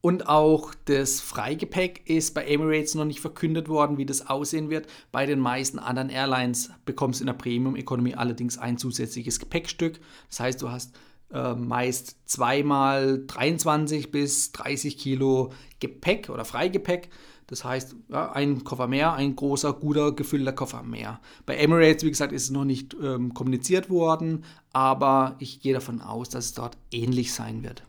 Und 0.00 0.28
auch 0.28 0.74
das 0.86 1.20
Freigepäck 1.20 2.10
ist 2.10 2.34
bei 2.34 2.44
Emirates 2.44 2.96
noch 2.96 3.04
nicht 3.04 3.20
verkündet 3.20 3.68
worden, 3.68 3.98
wie 3.98 4.04
das 4.04 4.26
aussehen 4.26 4.68
wird. 4.68 4.88
Bei 5.12 5.26
den 5.26 5.38
meisten 5.38 5.78
anderen 5.78 6.10
Airlines 6.10 6.72
bekommst 6.84 7.20
du 7.20 7.22
in 7.22 7.26
der 7.26 7.34
Premium 7.34 7.76
Economy 7.76 8.14
allerdings 8.14 8.58
ein 8.58 8.78
zusätzliches 8.78 9.38
Gepäckstück. 9.38 10.00
Das 10.28 10.40
heißt, 10.40 10.60
du 10.60 10.72
hast 10.72 10.96
äh, 11.30 11.54
meist 11.54 12.16
zweimal 12.28 13.22
23 13.28 14.10
bis 14.10 14.50
30 14.50 14.98
Kilo 14.98 15.52
Gepäck 15.78 16.30
oder 16.30 16.44
Freigepäck. 16.44 17.10
Das 17.46 17.64
heißt, 17.64 17.94
ja, 18.08 18.32
ein 18.32 18.64
Koffer 18.64 18.88
mehr, 18.88 19.14
ein 19.14 19.36
großer, 19.36 19.72
guter, 19.72 20.12
gefüllter 20.12 20.52
Koffer 20.52 20.82
mehr. 20.82 21.20
Bei 21.44 21.56
Emirates, 21.56 22.04
wie 22.04 22.10
gesagt, 22.10 22.32
ist 22.32 22.44
es 22.44 22.50
noch 22.50 22.64
nicht 22.64 22.96
ähm, 23.00 23.34
kommuniziert 23.34 23.88
worden, 23.88 24.44
aber 24.72 25.36
ich 25.38 25.60
gehe 25.60 25.74
davon 25.74 26.00
aus, 26.00 26.28
dass 26.28 26.46
es 26.46 26.54
dort 26.54 26.76
ähnlich 26.90 27.32
sein 27.32 27.62
wird. 27.62 27.84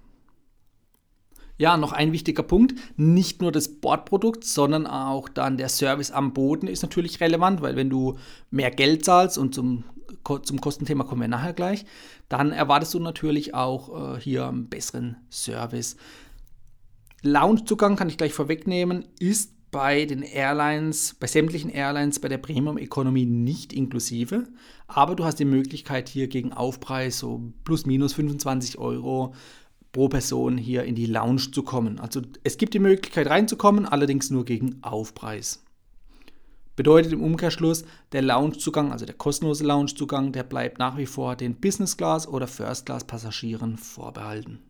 Ja, 1.59 1.75
noch 1.75 1.91
ein 1.91 2.11
wichtiger 2.11 2.43
Punkt, 2.43 2.75
nicht 2.97 3.41
nur 3.41 3.51
das 3.51 3.67
Bordprodukt, 3.67 4.43
sondern 4.43 4.85
auch 4.85 5.27
dann 5.27 5.57
der 5.57 5.69
Service 5.69 6.11
am 6.11 6.33
Boden 6.33 6.67
ist 6.67 6.83
natürlich 6.83 7.19
relevant, 7.19 7.61
weil 7.61 7.75
wenn 7.75 7.89
du 7.89 8.17
mehr 8.51 8.69
Geld 8.69 9.03
zahlst 9.03 9.39
und 9.39 9.55
zum, 9.55 9.83
zum 10.43 10.61
Kostenthema 10.61 11.03
kommen 11.03 11.21
wir 11.21 11.27
nachher 11.27 11.53
gleich, 11.53 11.85
dann 12.29 12.51
erwartest 12.51 12.93
du 12.93 12.99
natürlich 12.99 13.55
auch 13.55 14.17
äh, 14.17 14.21
hier 14.21 14.47
einen 14.47 14.69
besseren 14.69 15.17
Service. 15.31 15.97
Loungezugang 17.23 17.95
kann 17.95 18.09
ich 18.09 18.17
gleich 18.17 18.33
vorwegnehmen, 18.33 19.05
ist 19.19 19.53
bei 19.71 20.05
den 20.05 20.21
Airlines, 20.21 21.15
bei 21.19 21.27
sämtlichen 21.27 21.69
Airlines 21.69 22.19
bei 22.19 22.29
der 22.29 22.37
Premium 22.37 22.77
Economy 22.77 23.25
nicht 23.25 23.73
inklusive, 23.73 24.45
aber 24.87 25.15
du 25.15 25.25
hast 25.25 25.39
die 25.39 25.45
Möglichkeit 25.45 26.09
hier 26.09 26.27
gegen 26.27 26.53
Aufpreis 26.53 27.19
so 27.19 27.51
plus 27.63 27.85
minus 27.85 28.13
25 28.13 28.77
Euro 28.77 29.33
pro 29.91 30.09
Person 30.09 30.57
hier 30.57 30.83
in 30.83 30.95
die 30.95 31.05
Lounge 31.05 31.51
zu 31.51 31.63
kommen. 31.63 31.99
Also 31.99 32.21
es 32.43 32.57
gibt 32.57 32.73
die 32.73 32.79
Möglichkeit 32.79 33.27
reinzukommen, 33.27 33.85
allerdings 33.85 34.29
nur 34.29 34.45
gegen 34.45 34.77
Aufpreis. 34.83 35.63
Bedeutet 36.75 37.11
im 37.11 37.23
Umkehrschluss, 37.23 37.83
der 38.11 38.21
Loungezugang, 38.21 38.91
also 38.91 39.05
der 39.07 39.15
kostenlose 39.15 39.65
Loungezugang, 39.65 40.31
der 40.31 40.43
bleibt 40.43 40.77
nach 40.77 40.97
wie 40.97 41.07
vor 41.07 41.35
den 41.35 41.55
Business 41.55 41.97
Class 41.97 42.27
oder 42.27 42.45
First 42.45 42.85
Class 42.85 43.03
Passagieren 43.03 43.77
vorbehalten. 43.77 44.66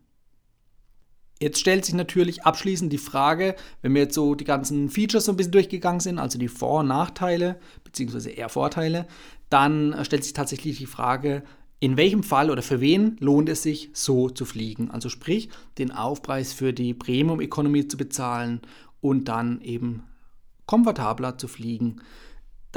Jetzt 1.40 1.60
stellt 1.60 1.84
sich 1.84 1.94
natürlich 1.94 2.42
abschließend 2.44 2.92
die 2.92 2.98
Frage, 2.98 3.54
wenn 3.80 3.94
wir 3.94 4.02
jetzt 4.02 4.14
so 4.14 4.34
die 4.34 4.44
ganzen 4.44 4.90
Features 4.90 5.26
so 5.26 5.32
ein 5.32 5.36
bisschen 5.36 5.52
durchgegangen 5.52 6.00
sind, 6.00 6.18
also 6.18 6.38
die 6.38 6.48
Vor- 6.48 6.80
und 6.80 6.88
Nachteile, 6.88 7.60
beziehungsweise 7.84 8.30
eher 8.30 8.48
Vorteile, 8.48 9.06
dann 9.48 9.96
stellt 10.02 10.24
sich 10.24 10.32
tatsächlich 10.32 10.78
die 10.78 10.86
Frage, 10.86 11.44
in 11.80 11.96
welchem 11.96 12.24
Fall 12.24 12.50
oder 12.50 12.62
für 12.62 12.80
wen 12.80 13.16
lohnt 13.20 13.48
es 13.48 13.62
sich, 13.62 13.90
so 13.92 14.28
zu 14.28 14.44
fliegen? 14.44 14.90
Also 14.90 15.08
sprich, 15.08 15.48
den 15.78 15.92
Aufpreis 15.92 16.52
für 16.52 16.72
die 16.72 16.92
Premium 16.92 17.40
Economy 17.40 17.86
zu 17.86 17.96
bezahlen 17.96 18.60
und 19.00 19.28
dann 19.28 19.60
eben 19.60 20.02
komfortabler 20.66 21.38
zu 21.38 21.46
fliegen. 21.46 22.02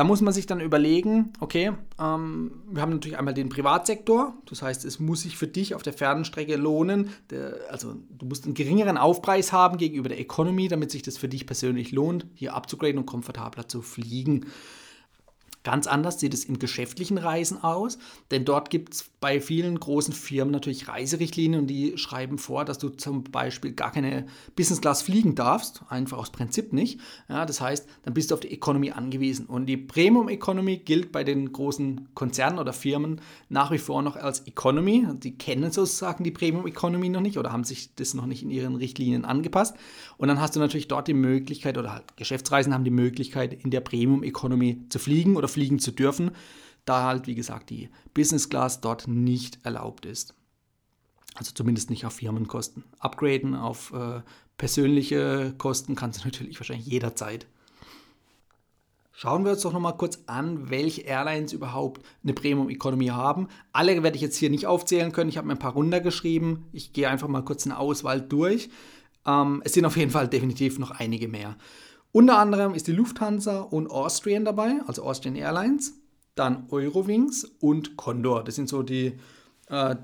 Da 0.02 0.06
muss 0.06 0.22
man 0.22 0.34
sich 0.34 0.48
dann 0.48 0.62
überlegen, 0.62 1.32
okay, 1.42 1.74
ähm, 2.00 2.64
wir 2.72 2.82
haben 2.82 2.90
natürlich 2.90 3.20
einmal 3.20 3.36
den 3.36 3.50
Privatsektor, 3.50 4.34
das 4.50 4.64
heißt, 4.64 4.84
es 4.84 5.00
muss 5.00 5.22
sich 5.22 5.38
für 5.38 5.46
dich 5.46 5.76
auf 5.76 5.84
der 5.84 5.94
Fernstrecke 5.94 6.56
lohnen, 6.56 7.12
der, 7.30 7.54
also 7.70 7.94
du 8.10 8.26
musst 8.26 8.46
einen 8.46 8.56
geringeren 8.56 8.98
Aufpreis 8.98 9.54
haben 9.54 9.78
gegenüber 9.78 10.10
der 10.10 10.20
Economy, 10.20 10.70
damit 10.70 10.90
sich 10.90 11.04
das 11.04 11.20
für 11.20 11.28
dich 11.28 11.46
persönlich 11.46 11.92
lohnt, 11.92 12.26
hier 12.34 12.56
abzugraden 12.56 12.98
und 12.98 13.06
komfortabler 13.06 13.68
zu 13.68 13.84
fliegen. 13.84 14.48
Ganz 15.64 15.86
anders 15.86 16.20
sieht 16.20 16.34
es 16.34 16.46
im 16.46 16.58
geschäftlichen 16.58 17.18
Reisen 17.20 17.64
aus, 17.64 18.00
denn 18.32 18.46
dort 18.46 18.70
gibt 18.72 18.94
es 18.94 19.06
bei 19.20 19.40
vielen 19.40 19.80
großen 19.80 20.14
Firmen 20.14 20.52
natürlich 20.52 20.88
Reiserichtlinien 20.88 21.62
und 21.62 21.68
die 21.68 21.96
schreiben 22.00 22.40
vor, 22.40 22.66
dass 22.66 22.80
du 22.80 22.90
zum 22.90 23.24
Beispiel 23.24 23.74
gar 23.74 23.92
keine 23.92 24.26
Business 24.56 24.82
Class 24.82 25.04
fliegen 25.04 25.36
darfst, 25.36 25.84
einfach 25.90 26.18
aus 26.18 26.32
Prinzip 26.32 26.74
nicht. 26.74 27.00
Ja, 27.30 27.46
das 27.46 27.62
heißt, 27.62 27.88
dann 28.02 28.16
bist 28.16 28.32
du 28.32 28.36
auf 28.36 28.40
die 28.40 28.52
Economy 28.52 28.90
angewiesen. 28.90 29.46
Und 29.46 29.68
die 29.68 29.78
Premium 29.78 30.30
Economy 30.30 30.78
gilt 30.78 31.12
bei 31.12 31.24
den 31.24 31.52
großen 31.52 32.10
Konzernen 32.16 32.58
oder 32.58 32.74
Firmen 32.74 33.22
nach 33.48 33.70
wie 33.70 33.78
vor 33.78 34.02
noch 34.02 34.16
als 34.16 34.48
Economy. 34.48 35.06
Die 35.20 35.38
kennen 35.38 35.72
sozusagen 35.72 36.24
die 36.24 36.32
Premium 36.32 36.66
Economy 36.66 37.10
noch 37.10 37.22
nicht 37.22 37.38
oder 37.38 37.52
haben 37.52 37.64
sich 37.64 37.94
das 37.94 38.16
noch 38.16 38.26
nicht 38.26 38.42
in 38.42 38.50
ihren 38.50 38.76
Richtlinien 38.76 39.26
angepasst. 39.26 39.76
Und 40.18 40.30
dann 40.30 40.42
hast 40.42 40.56
du 40.56 40.60
natürlich 40.60 40.88
dort 40.88 41.08
die 41.08 41.14
Möglichkeit 41.14 41.78
oder 41.78 41.94
halt 41.94 42.18
Geschäftsreisen 42.18 42.74
haben 42.74 42.84
die 42.84 42.90
Möglichkeit, 42.90 43.54
in 43.54 43.70
der 43.70 43.82
Premium 43.82 44.24
Economy 44.24 44.82
zu 44.90 44.98
fliegen 44.98 45.36
oder 45.36 45.51
fliegen 45.52 45.80
zu 45.80 45.92
dürfen, 45.92 46.32
da 46.86 47.04
halt, 47.04 47.28
wie 47.28 47.36
gesagt, 47.36 47.70
die 47.70 47.90
Business 48.14 48.50
Class 48.50 48.82
dort 48.82 49.08
nicht 49.08 49.60
erlaubt 49.64 50.06
ist. 50.06 50.34
Also 51.36 51.52
zumindest 51.54 51.90
nicht 51.90 52.06
auf 52.06 52.14
Firmenkosten. 52.14 52.84
Upgraden 53.00 53.56
auf 53.56 53.94
äh, 53.94 54.22
persönliche 54.58 55.54
Kosten 55.58 55.96
kannst 55.96 56.22
du 56.22 56.26
natürlich 56.26 56.60
wahrscheinlich 56.60 56.88
jederzeit. 56.88 57.48
Schauen 59.14 59.46
wir 59.46 59.52
uns 59.52 59.62
doch 59.62 59.72
nochmal 59.72 59.98
kurz 59.98 60.24
an, 60.26 60.72
welche 60.72 61.02
Airlines 61.02 61.54
überhaupt 61.54 62.02
eine 62.24 62.34
Premium 62.34 62.70
Economy 62.70 63.08
haben. 63.08 63.50
Alle 63.72 64.02
werde 64.02 64.16
ich 64.16 64.22
jetzt 64.24 64.38
hier 64.38 64.50
nicht 64.50 64.66
aufzählen 64.66 65.12
können. 65.12 65.30
Ich 65.30 65.38
habe 65.38 65.46
mir 65.46 65.54
ein 65.54 65.60
paar 65.60 65.74
runtergeschrieben. 65.74 66.66
Ich 66.72 66.92
gehe 66.92 67.08
einfach 67.08 67.28
mal 67.28 67.44
kurz 67.44 67.66
eine 67.66 67.78
Auswahl 67.78 68.20
durch. 68.20 68.70
Ähm, 69.28 69.62
es 69.64 69.74
sind 69.74 69.86
auf 69.86 69.96
jeden 69.96 70.10
Fall 70.10 70.28
definitiv 70.28 70.80
noch 70.80 70.90
einige 70.92 71.28
mehr. 71.28 71.56
Unter 72.12 72.38
anderem 72.38 72.74
ist 72.74 72.88
die 72.88 72.92
Lufthansa 72.92 73.62
und 73.62 73.90
Austrian 73.90 74.44
dabei, 74.44 74.82
also 74.86 75.04
Austrian 75.04 75.36
Airlines, 75.36 75.94
dann 76.36 76.68
Eurowings 76.70 77.46
und 77.60 77.96
Condor. 77.96 78.44
Das 78.44 78.56
sind 78.56 78.68
so 78.68 78.84
die 78.84 79.18
äh, 79.68 79.96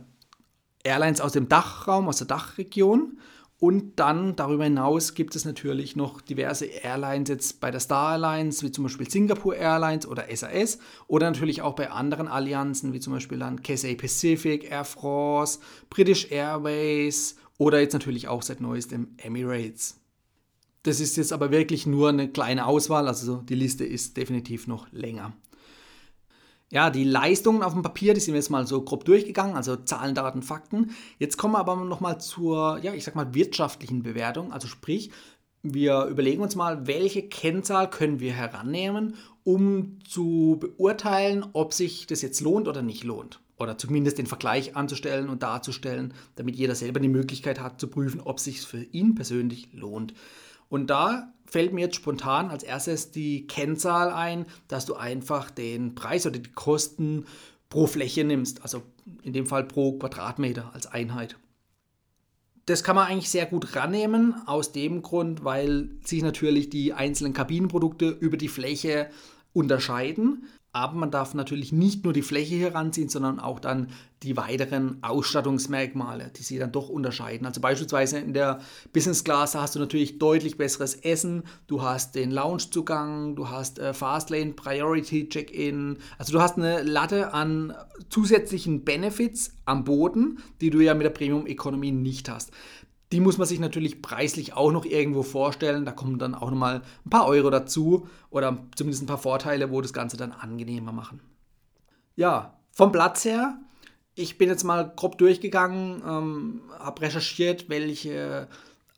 Airlines 0.84 1.22
aus 1.22 1.34
dem 1.34 1.50
Dachraum, 1.50 2.08
aus 2.08 2.18
der 2.18 2.28
Dachregion. 2.28 3.20
Und 3.60 4.00
dann 4.00 4.36
darüber 4.36 4.66
hinaus 4.66 5.16
gibt 5.16 5.36
es 5.36 5.44
natürlich 5.44 5.96
noch 5.96 6.22
diverse 6.22 6.66
Airlines 6.66 7.28
jetzt 7.28 7.60
bei 7.60 7.72
der 7.72 7.80
Star 7.80 8.10
Alliance, 8.10 8.64
wie 8.64 8.72
zum 8.72 8.84
Beispiel 8.84 9.10
Singapore 9.10 9.56
Airlines 9.56 10.08
oder 10.08 10.26
SAS 10.34 10.78
oder 11.08 11.26
natürlich 11.32 11.64
auch 11.64 11.76
bei 11.76 11.90
anderen 11.90 12.28
Allianzen, 12.28 12.94
wie 12.94 13.00
zum 13.00 13.14
Beispiel 13.14 13.40
dann 13.40 13.64
Cathay 13.64 13.96
Pacific, 13.96 14.70
Air 14.70 14.86
France, 14.86 15.60
British 15.90 16.32
Airways 16.32 17.36
oder 17.58 17.80
jetzt 17.80 17.94
natürlich 17.94 18.28
auch 18.28 18.44
seit 18.44 18.62
neuestem 18.62 19.16
Emirates. 19.18 20.00
Das 20.84 21.00
ist 21.00 21.18
jetzt 21.18 21.34
aber 21.34 21.52
wirklich 21.52 21.86
nur 21.86 22.10
eine 22.10 22.30
kleine 22.30 22.66
Auswahl, 22.66 23.08
also 23.08 23.38
die 23.38 23.56
Liste 23.56 23.86
ist 23.86 24.16
definitiv 24.18 24.68
noch 24.68 24.92
länger. 24.92 25.34
Ja, 26.70 26.90
die 26.90 27.06
Leistungen 27.06 27.64
auf 27.64 27.74
dem 27.74 27.82
Papier, 27.82 28.14
die 28.14 28.20
sind 28.20 28.34
wir 28.34 28.40
jetzt 28.40 28.50
mal 28.50 28.68
so 28.68 28.82
grob 28.82 29.06
durchgegangen, 29.06 29.56
also 29.56 29.78
Zahlen, 29.78 30.16
Daten, 30.16 30.42
Fakten. 30.42 30.92
Jetzt 31.18 31.38
kommen 31.38 31.54
wir 31.54 31.60
aber 31.60 31.78
nochmal 31.78 32.20
zur, 32.20 32.80
ja, 32.82 32.94
ich 32.94 33.06
sag 33.06 33.16
mal, 33.16 33.34
wirtschaftlichen 33.34 34.04
Bewertung. 34.04 34.52
Also 34.52 34.68
sprich, 34.68 35.12
wir 35.64 36.06
überlegen 36.06 36.42
uns 36.42 36.56
mal, 36.56 36.86
welche 36.86 37.24
Kennzahl 37.24 37.90
können 37.90 38.20
wir 38.20 38.34
herannehmen, 38.34 39.16
um 39.44 40.00
zu 40.08 40.58
beurteilen, 40.60 41.46
ob 41.54 41.74
sich 41.74 42.06
das 42.06 42.22
jetzt 42.22 42.42
lohnt 42.42 42.68
oder 42.68 42.82
nicht 42.82 43.06
lohnt. 43.06 43.40
Oder 43.58 43.78
zumindest 43.78 44.18
den 44.18 44.28
Vergleich 44.28 44.76
anzustellen 44.76 45.30
und 45.30 45.44
darzustellen, 45.44 46.14
damit 46.36 46.58
jeder 46.58 46.76
selber 46.76 47.00
die 47.00 47.08
Möglichkeit 47.08 47.62
hat 47.62 47.80
zu 47.80 47.88
prüfen, 47.88 48.20
ob 48.20 48.38
es 48.38 48.44
sich 48.44 48.62
für 48.62 48.84
ihn 48.84 49.16
persönlich 49.16 49.70
lohnt. 49.72 50.14
Und 50.70 50.90
da 50.90 51.34
fällt 51.46 51.74
mir 51.74 51.82
jetzt 51.82 51.96
spontan 51.96 52.50
als 52.50 52.64
erstes 52.64 53.12
die 53.12 53.48
Kennzahl 53.48 54.12
ein, 54.12 54.46
dass 54.68 54.86
du 54.86 54.96
einfach 54.96 55.50
den 55.50 55.96
Preis 55.96 56.26
oder 56.26 56.40
die 56.40 56.52
Kosten 56.52 57.26
pro 57.70 57.88
Fläche 57.88 58.24
nimmst, 58.24 58.62
also 58.64 58.84
in 59.24 59.34
dem 59.34 59.46
Fall 59.46 59.64
pro 59.64 59.94
Quadratmeter 59.94 60.72
als 60.74 60.88
Einheit. 60.88 61.38
Das 62.66 62.84
kann 62.84 62.98
man 62.98 63.08
eigentlich 63.08 63.30
sehr 63.30 63.46
gut 63.46 63.76
rannehmen, 63.78 64.36
aus 64.46 64.74
dem 64.74 65.02
Grund, 65.02 65.46
weil 65.46 65.90
sich 66.04 66.22
natürlich 66.22 66.70
die 66.70 66.94
einzelnen 66.94 67.34
Kabinenprodukte 67.34 68.10
über 68.10 68.36
die 68.36 68.50
Fläche 68.50 69.10
unterscheiden. 69.54 70.48
Aber 70.78 70.94
man 70.94 71.10
darf 71.10 71.34
natürlich 71.34 71.72
nicht 71.72 72.04
nur 72.04 72.14
die 72.14 72.22
Fläche 72.22 72.54
heranziehen, 72.54 73.10
sondern 73.10 73.40
auch 73.40 73.60
dann 73.60 73.88
die 74.22 74.38
weiteren 74.38 75.00
Ausstattungsmerkmale, 75.02 76.32
die 76.36 76.44
sie 76.44 76.60
dann 76.60 76.72
doch 76.72 76.88
unterscheiden. 76.88 77.48
Also 77.48 77.62
beispielsweise 77.62 78.20
in 78.20 78.36
der 78.36 78.60
Business 78.94 79.24
Class 79.24 79.56
hast 79.56 79.74
du 79.74 79.80
natürlich 79.80 80.20
deutlich 80.20 80.56
besseres 80.56 80.94
Essen, 80.94 81.44
du 81.66 81.82
hast 81.82 82.14
den 82.14 82.30
Loungezugang, 82.30 83.36
du 83.36 83.50
hast 83.50 83.80
äh, 83.80 83.96
Fastlane 83.96 84.54
Priority 84.54 85.30
Check-in. 85.30 85.98
Also 86.20 86.34
du 86.34 86.42
hast 86.42 86.58
eine 86.58 86.84
Latte 86.84 87.34
an 87.34 87.74
zusätzlichen 88.10 88.84
Benefits 88.84 89.54
am 89.66 89.84
Boden, 89.84 90.44
die 90.62 90.70
du 90.70 90.80
ja 90.80 90.94
mit 90.94 91.06
der 91.06 91.10
Premium 91.10 91.48
Economy 91.48 91.92
nicht 91.92 92.30
hast. 92.30 92.52
Die 93.12 93.22
muss 93.22 93.38
man 93.38 93.48
sich 93.48 93.60
natürlich 93.60 94.02
preislich 94.02 94.54
auch 94.54 94.72
noch 94.72 94.86
irgendwo 94.86 95.24
vorstellen. 95.24 95.86
Da 95.86 95.92
kommen 95.92 96.20
dann 96.20 96.36
auch 96.36 96.50
nochmal 96.50 96.82
ein 97.06 97.10
paar 97.10 97.28
Euro 97.28 97.50
dazu 97.50 98.08
oder 98.30 98.58
zumindest 98.76 99.04
ein 99.04 99.08
paar 99.08 99.18
Vorteile, 99.18 99.72
wo 99.72 99.82
das 99.82 99.94
Ganze 99.94 100.18
dann 100.18 100.34
angenehmer 100.34 100.92
machen. 100.92 101.22
Ja, 102.16 102.60
vom 102.72 102.92
Platz 102.92 103.24
her, 103.24 103.60
ich 104.16 104.38
bin 104.38 104.50
jetzt 104.50 104.64
mal 104.64 104.92
grob 104.96 105.18
durchgegangen, 105.18 106.02
ähm, 106.06 106.62
habe 106.80 107.04
recherchiert, 107.04 107.70
welche 107.70 108.48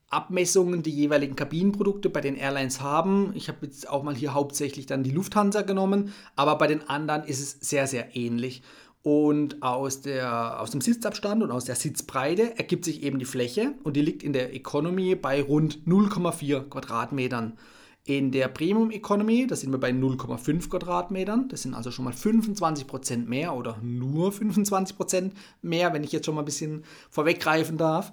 Abmessungen 0.09 0.81
die 0.81 0.91
jeweiligen 0.91 1.35
Kabinenprodukte 1.35 2.09
bei 2.09 2.21
den 2.21 2.35
Airlines 2.35 2.81
haben. 2.81 3.31
Ich 3.35 3.47
habe 3.47 3.67
jetzt 3.67 3.87
auch 3.87 4.01
mal 4.01 4.15
hier 4.15 4.33
hauptsächlich 4.33 4.87
dann 4.87 5.03
die 5.03 5.11
Lufthansa 5.11 5.61
genommen, 5.61 6.13
aber 6.35 6.57
bei 6.57 6.67
den 6.67 6.89
anderen 6.89 7.23
ist 7.23 7.41
es 7.41 7.69
sehr, 7.69 7.85
sehr 7.85 8.15
ähnlich. 8.15 8.63
Und 9.01 9.63
aus, 9.63 10.01
der, 10.01 10.59
aus 10.59 10.71
dem 10.71 10.81
Sitzabstand 10.81 11.41
und 11.41 11.51
aus 11.51 11.65
der 11.65 11.75
Sitzbreite 11.75 12.57
ergibt 12.57 12.83
sich 12.83 13.01
eben 13.01 13.17
die 13.17 13.25
Fläche 13.25 13.73
und 13.83 13.95
die 13.95 14.01
liegt 14.01 14.23
in 14.23 14.33
der 14.33 14.53
Economy 14.53 15.15
bei 15.15 15.41
rund 15.41 15.79
0,4 15.85 16.67
Quadratmetern. 16.69 17.57
In 18.03 18.31
der 18.31 18.47
Premium 18.47 18.91
Economy, 18.91 19.45
da 19.47 19.55
sind 19.55 19.71
wir 19.71 19.79
bei 19.79 19.91
0,5 19.91 20.69
Quadratmetern. 20.69 21.47
Das 21.47 21.61
sind 21.61 21.75
also 21.75 21.91
schon 21.91 22.05
mal 22.05 22.13
25% 22.13 23.25
mehr 23.25 23.53
oder 23.53 23.77
nur 23.81 24.31
25% 24.31 25.31
mehr, 25.61 25.93
wenn 25.93 26.03
ich 26.03 26.11
jetzt 26.11 26.25
schon 26.25 26.35
mal 26.35 26.41
ein 26.41 26.45
bisschen 26.45 26.83
vorweggreifen 27.09 27.77
darf. 27.77 28.11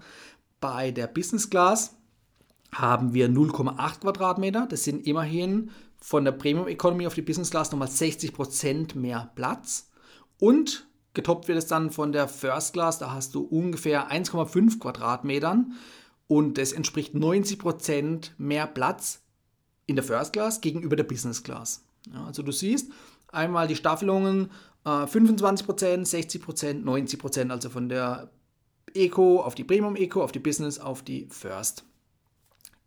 Bei 0.61 0.90
der 0.90 1.07
Business 1.07 1.50
Class 1.50 1.97
haben 2.73 3.14
wir 3.14 3.28
0,8 3.28 4.00
Quadratmeter. 4.00 4.66
Das 4.69 4.85
sind 4.85 5.07
immerhin 5.07 5.71
von 5.99 6.25
der 6.25 6.33
Premium 6.33 6.69
Economy 6.69 7.07
auf 7.07 7.14
die 7.14 7.23
Business 7.23 7.50
Class 7.50 7.73
nochmal 7.73 7.88
60% 7.88 8.97
mehr 8.97 9.31
Platz. 9.35 9.88
Und 10.38 10.87
getoppt 11.14 11.49
wird 11.49 11.59
es 11.59 11.66
dann 11.66 11.90
von 11.90 12.12
der 12.12 12.28
First 12.28 12.73
Class, 12.73 12.99
da 12.99 13.12
hast 13.12 13.35
du 13.35 13.40
ungefähr 13.40 14.11
1,5 14.11 14.78
Quadratmetern 14.78 15.73
und 16.28 16.59
das 16.59 16.73
entspricht 16.73 17.14
90% 17.14 18.31
mehr 18.38 18.66
Platz 18.66 19.23
in 19.87 19.97
der 19.97 20.05
First 20.05 20.33
Class 20.33 20.61
gegenüber 20.61 20.97
der 20.97 21.05
Business 21.05 21.43
Class. 21.43 21.85
Ja, 22.12 22.25
also 22.25 22.43
du 22.43 22.52
siehst 22.52 22.90
einmal 23.28 23.66
die 23.66 23.76
Staffelungen 23.76 24.50
äh, 24.85 24.88
25%, 24.88 25.64
60%, 25.66 26.85
90%, 26.85 27.50
also 27.50 27.71
von 27.71 27.88
der 27.88 28.31
Eco 28.95 29.40
auf 29.40 29.55
die 29.55 29.64
Premium 29.64 29.97
Eco, 29.97 30.23
auf 30.23 30.33
die 30.33 30.38
Business, 30.38 30.78
auf 30.78 31.02
die 31.02 31.26
First. 31.31 31.85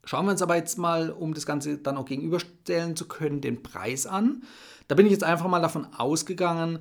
Schauen 0.06 0.26
wir 0.26 0.32
uns 0.32 0.42
aber 0.42 0.56
jetzt 0.56 0.78
mal, 0.78 1.12
um 1.12 1.34
das 1.34 1.46
Ganze 1.46 1.78
dann 1.78 1.98
auch 1.98 2.06
gegenüberstellen 2.06 2.96
zu 2.96 3.08
können, 3.08 3.42
den 3.42 3.62
Preis 3.62 4.08
an. 4.08 4.44
Da 4.88 4.96
bin 4.96 5.06
ich 5.06 5.12
jetzt 5.12 5.24
einfach 5.24 5.48
mal 5.48 5.62
davon 5.62 5.86
ausgegangen, 5.94 6.80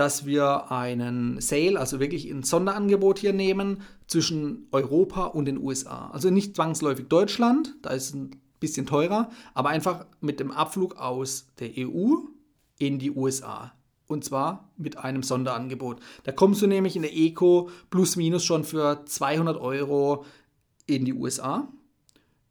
dass 0.00 0.24
wir 0.24 0.72
einen 0.72 1.42
Sale, 1.42 1.78
also 1.78 2.00
wirklich 2.00 2.24
ein 2.30 2.42
Sonderangebot 2.42 3.18
hier 3.18 3.34
nehmen 3.34 3.82
zwischen 4.06 4.66
Europa 4.72 5.26
und 5.26 5.44
den 5.44 5.58
USA. 5.58 6.08
Also 6.14 6.30
nicht 6.30 6.56
zwangsläufig 6.56 7.08
Deutschland, 7.08 7.74
da 7.82 7.90
ist 7.90 8.04
es 8.04 8.14
ein 8.14 8.40
bisschen 8.60 8.86
teurer, 8.86 9.28
aber 9.52 9.68
einfach 9.68 10.06
mit 10.22 10.40
dem 10.40 10.52
Abflug 10.52 10.96
aus 10.96 11.48
der 11.58 11.72
EU 11.76 12.14
in 12.78 12.98
die 12.98 13.10
USA. 13.10 13.74
Und 14.06 14.24
zwar 14.24 14.70
mit 14.78 14.96
einem 14.96 15.22
Sonderangebot. 15.22 16.00
Da 16.24 16.32
kommst 16.32 16.62
du 16.62 16.66
nämlich 16.66 16.96
in 16.96 17.02
der 17.02 17.14
Eco 17.14 17.68
plus 17.90 18.16
minus 18.16 18.42
schon 18.42 18.64
für 18.64 19.04
200 19.04 19.60
Euro 19.60 20.24
in 20.86 21.04
die 21.04 21.12
USA. 21.12 21.68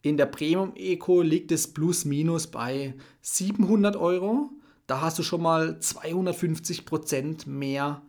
In 0.04 0.18
der 0.18 0.28
Premium 0.28 0.74
Eco 0.76 1.24
liegt 1.24 1.52
es 1.52 1.74
plus 1.74 2.06
minus 2.06 2.46
bei 2.46 2.94
700 3.24 3.96
Euro 3.96 4.52
da 4.90 5.02
hast 5.02 5.20
du 5.20 5.24
schon 5.24 5.42
mal 5.42 5.80
250 5.80 6.86
Prozent 6.86 7.46
mehr 7.46 8.02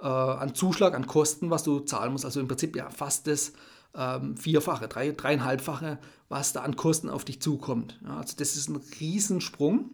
äh, 0.00 0.06
an 0.06 0.54
Zuschlag, 0.54 0.94
an 0.94 1.06
Kosten, 1.06 1.50
was 1.50 1.62
du 1.62 1.80
zahlen 1.80 2.12
musst. 2.12 2.24
Also 2.24 2.40
im 2.40 2.48
Prinzip 2.48 2.74
ja 2.74 2.90
fast 2.90 3.28
das 3.28 3.52
ähm, 3.96 4.36
Vierfache, 4.36 4.88
drei, 4.88 5.12
dreieinhalbfache, 5.12 5.98
was 6.28 6.52
da 6.52 6.62
an 6.62 6.74
Kosten 6.74 7.08
auf 7.08 7.24
dich 7.24 7.40
zukommt. 7.40 8.00
Ja, 8.04 8.16
also 8.16 8.34
das 8.36 8.56
ist 8.56 8.68
ein 8.68 8.80
Riesensprung. 8.98 9.90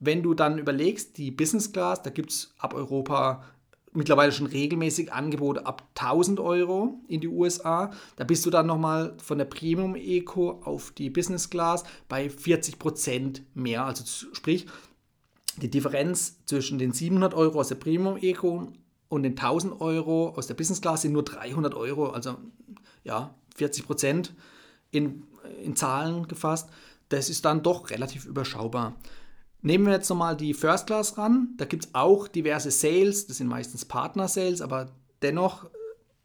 Wenn 0.00 0.24
du 0.24 0.34
dann 0.34 0.58
überlegst, 0.58 1.18
die 1.18 1.30
Business 1.30 1.70
Class, 1.70 2.02
da 2.02 2.10
gibt 2.10 2.32
es 2.32 2.52
ab 2.58 2.74
Europa 2.74 3.44
mittlerweile 3.92 4.32
schon 4.32 4.46
regelmäßig 4.46 5.12
Angebote 5.12 5.66
ab 5.66 5.88
1000 5.94 6.40
Euro 6.40 6.98
in 7.06 7.20
die 7.20 7.28
USA. 7.28 7.92
Da 8.16 8.24
bist 8.24 8.44
du 8.44 8.50
dann 8.50 8.66
nochmal 8.66 9.16
von 9.22 9.38
der 9.38 9.44
Premium 9.44 9.94
Eco 9.94 10.60
auf 10.64 10.90
die 10.90 11.10
Business 11.10 11.48
Class 11.48 11.84
bei 12.08 12.28
40 12.28 12.80
Prozent 12.80 13.42
mehr. 13.54 13.84
Also 13.84 14.04
sprich, 14.32 14.66
die 15.60 15.70
Differenz 15.70 16.44
zwischen 16.46 16.78
den 16.78 16.92
700 16.92 17.34
Euro 17.34 17.60
aus 17.60 17.68
der 17.68 17.76
Premium 17.76 18.16
Eco 18.16 18.72
und 19.08 19.22
den 19.22 19.32
1000 19.32 19.80
Euro 19.80 20.30
aus 20.30 20.46
der 20.46 20.54
Business 20.54 20.80
Class 20.80 21.02
sind 21.02 21.12
nur 21.12 21.24
300 21.24 21.74
Euro, 21.74 22.10
also 22.10 22.36
ja, 23.04 23.34
40 23.56 23.86
Prozent 23.86 24.34
in, 24.90 25.24
in 25.62 25.76
Zahlen 25.76 26.26
gefasst. 26.26 26.68
Das 27.08 27.28
ist 27.28 27.44
dann 27.44 27.62
doch 27.62 27.90
relativ 27.90 28.26
überschaubar. 28.26 28.96
Nehmen 29.62 29.86
wir 29.86 29.92
jetzt 29.92 30.08
nochmal 30.10 30.36
die 30.36 30.52
First 30.52 30.86
Class 30.86 31.16
ran. 31.16 31.54
Da 31.56 31.64
gibt 31.64 31.86
es 31.86 31.94
auch 31.94 32.28
diverse 32.28 32.70
Sales, 32.70 33.26
das 33.26 33.38
sind 33.38 33.46
meistens 33.46 33.84
Partner-Sales, 33.84 34.60
aber 34.60 34.90
dennoch 35.22 35.70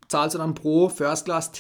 zahlst 0.08 0.34
du 0.36 0.40
dann 0.40 0.56
pro 0.56 0.90
First 0.90 1.26
Class 1.26 1.52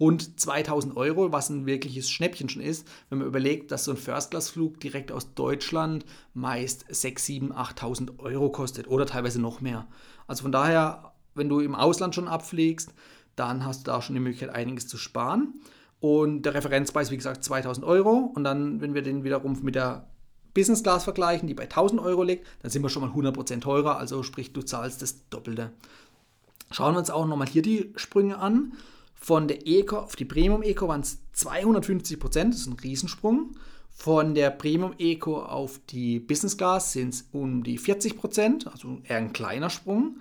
Rund 0.00 0.40
2000 0.40 0.96
Euro, 0.96 1.30
was 1.30 1.50
ein 1.50 1.66
wirkliches 1.66 2.10
Schnäppchen 2.10 2.48
schon 2.48 2.62
ist, 2.62 2.88
wenn 3.10 3.18
man 3.18 3.28
überlegt, 3.28 3.70
dass 3.70 3.84
so 3.84 3.90
ein 3.90 3.98
First-Class-Flug 3.98 4.80
direkt 4.80 5.12
aus 5.12 5.34
Deutschland 5.34 6.06
meist 6.32 6.86
6, 6.88 7.26
7, 7.26 7.52
8000 7.52 8.18
Euro 8.18 8.50
kostet 8.50 8.88
oder 8.88 9.04
teilweise 9.04 9.40
noch 9.40 9.60
mehr. 9.60 9.86
Also 10.26 10.42
von 10.42 10.52
daher, 10.52 11.12
wenn 11.34 11.50
du 11.50 11.60
im 11.60 11.74
Ausland 11.74 12.14
schon 12.14 12.28
abfliegst, 12.28 12.94
dann 13.36 13.64
hast 13.64 13.86
du 13.86 13.90
da 13.90 14.00
schon 14.00 14.14
die 14.14 14.20
Möglichkeit, 14.20 14.54
einiges 14.54 14.88
zu 14.88 14.96
sparen. 14.96 15.60
Und 16.00 16.42
der 16.42 16.54
Referenzpreis, 16.54 17.10
wie 17.10 17.16
gesagt, 17.16 17.44
2000 17.44 17.86
Euro. 17.86 18.32
Und 18.34 18.44
dann, 18.44 18.80
wenn 18.80 18.94
wir 18.94 19.02
den 19.02 19.22
wiederum 19.22 19.58
mit 19.62 19.74
der 19.74 20.08
Business 20.54 20.82
Class 20.82 21.04
vergleichen, 21.04 21.46
die 21.46 21.54
bei 21.54 21.64
1000 21.64 22.00
Euro 22.00 22.22
liegt, 22.22 22.46
dann 22.62 22.70
sind 22.70 22.82
wir 22.82 22.88
schon 22.88 23.02
mal 23.02 23.10
100% 23.10 23.60
teurer. 23.60 23.98
Also 23.98 24.22
sprich, 24.22 24.52
du 24.52 24.62
zahlst 24.62 25.02
das 25.02 25.28
Doppelte. 25.28 25.72
Schauen 26.70 26.94
wir 26.94 26.98
uns 26.98 27.10
auch 27.10 27.26
nochmal 27.26 27.48
hier 27.48 27.62
die 27.62 27.92
Sprünge 27.96 28.38
an. 28.38 28.72
Von 29.20 29.48
der 29.48 29.66
Eco 29.66 29.98
auf 29.98 30.16
die 30.16 30.24
Premium 30.24 30.62
Eco 30.62 30.88
waren 30.88 31.02
es 31.02 31.18
250 31.34 32.18
Prozent, 32.18 32.54
das 32.54 32.62
ist 32.62 32.66
ein 32.68 32.78
Riesensprung. 32.82 33.52
Von 33.90 34.34
der 34.34 34.50
Premium 34.50 34.94
Eco 34.98 35.42
auf 35.42 35.78
die 35.90 36.20
Business 36.20 36.56
Class 36.56 36.92
sind 36.92 37.12
es 37.12 37.28
um 37.32 37.62
die 37.62 37.76
40 37.76 38.16
Prozent, 38.16 38.66
also 38.66 38.98
eher 39.04 39.18
ein 39.18 39.34
kleiner 39.34 39.68
Sprung. 39.68 40.16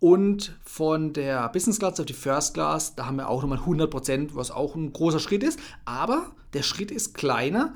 Und 0.00 0.58
von 0.64 1.14
der 1.14 1.48
Business 1.48 1.78
Class 1.78 1.98
auf 1.98 2.04
die 2.06 2.12
First 2.12 2.54
Class, 2.54 2.94
da 2.94 3.06
haben 3.06 3.16
wir 3.16 3.28
auch 3.28 3.40
nochmal 3.40 3.60
100 3.60 3.90
Prozent, 3.90 4.34
was 4.36 4.50
auch 4.50 4.74
ein 4.74 4.92
großer 4.92 5.20
Schritt 5.20 5.42
ist. 5.42 5.58
Aber 5.86 6.32
der 6.52 6.62
Schritt 6.62 6.90
ist 6.90 7.14
kleiner 7.14 7.74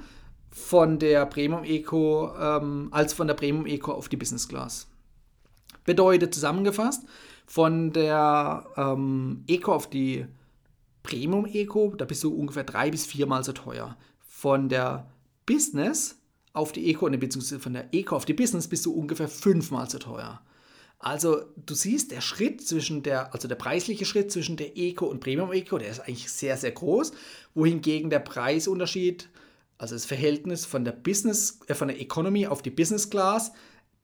von 0.51 0.99
der 0.99 1.25
Premium 1.25 1.65
Eco 1.65 2.33
ähm, 2.39 2.89
als 2.91 3.15
von 3.15 3.27
der 3.27 3.35
Premium 3.35 3.65
Eco 3.65 3.93
auf 3.93 4.09
die 4.09 4.17
Business 4.17 4.49
Class. 4.49 4.89
Bedeutet 5.85 6.35
zusammengefasst, 6.35 7.05
von 7.47 7.93
der 7.93 8.67
ähm, 8.77 9.45
Eco 9.47 9.73
auf 9.73 9.89
die 9.89 10.27
Premium 11.07 11.47
Eco, 11.47 11.95
da 11.97 12.05
bist 12.05 12.25
du 12.25 12.35
ungefähr 12.35 12.65
drei 12.65 12.91
bis 12.91 13.07
viermal 13.07 13.45
so 13.45 13.53
teuer. 13.53 13.97
Von 14.27 14.69
der 14.69 15.09
Business 15.47 16.17
auf 16.53 16.73
die 16.73 16.91
Eco, 16.91 17.09
beziehungsweise 17.09 17.61
von 17.61 17.75
der 17.75 17.95
Eco 17.95 18.17
auf 18.17 18.25
die 18.25 18.35
Business 18.35 18.67
bist 18.67 18.85
du 18.87 18.93
ungefähr 18.93 19.29
fünfmal 19.29 19.89
so 19.89 19.99
teuer. 19.99 20.41
Also 20.99 21.43
du 21.65 21.75
siehst, 21.75 22.11
der 22.11 22.21
Schritt 22.21 22.67
zwischen 22.67 23.05
der, 23.05 23.33
also 23.33 23.47
der 23.47 23.55
preisliche 23.55 24.05
Schritt 24.05 24.33
zwischen 24.33 24.57
der 24.57 24.77
Eco 24.77 25.07
und 25.07 25.21
Premium 25.21 25.53
Eco, 25.53 25.79
der 25.79 25.91
ist 25.91 26.01
eigentlich 26.01 26.29
sehr, 26.33 26.57
sehr 26.57 26.73
groß, 26.73 27.13
wohingegen 27.55 28.11
der 28.11 28.19
Preisunterschied, 28.19 29.29
also 29.79 29.95
das 29.95 30.07
Verhältnis 30.07 30.67
von 30.67 30.85
der 30.85 30.93
Business, 30.93 31.61
äh, 31.69 31.75
von 31.75 31.87
der 31.87 32.01
Economy 32.01 32.49
auf 32.49 32.63
die 32.63 32.71
Business 32.71 33.11
Class, 33.11 33.53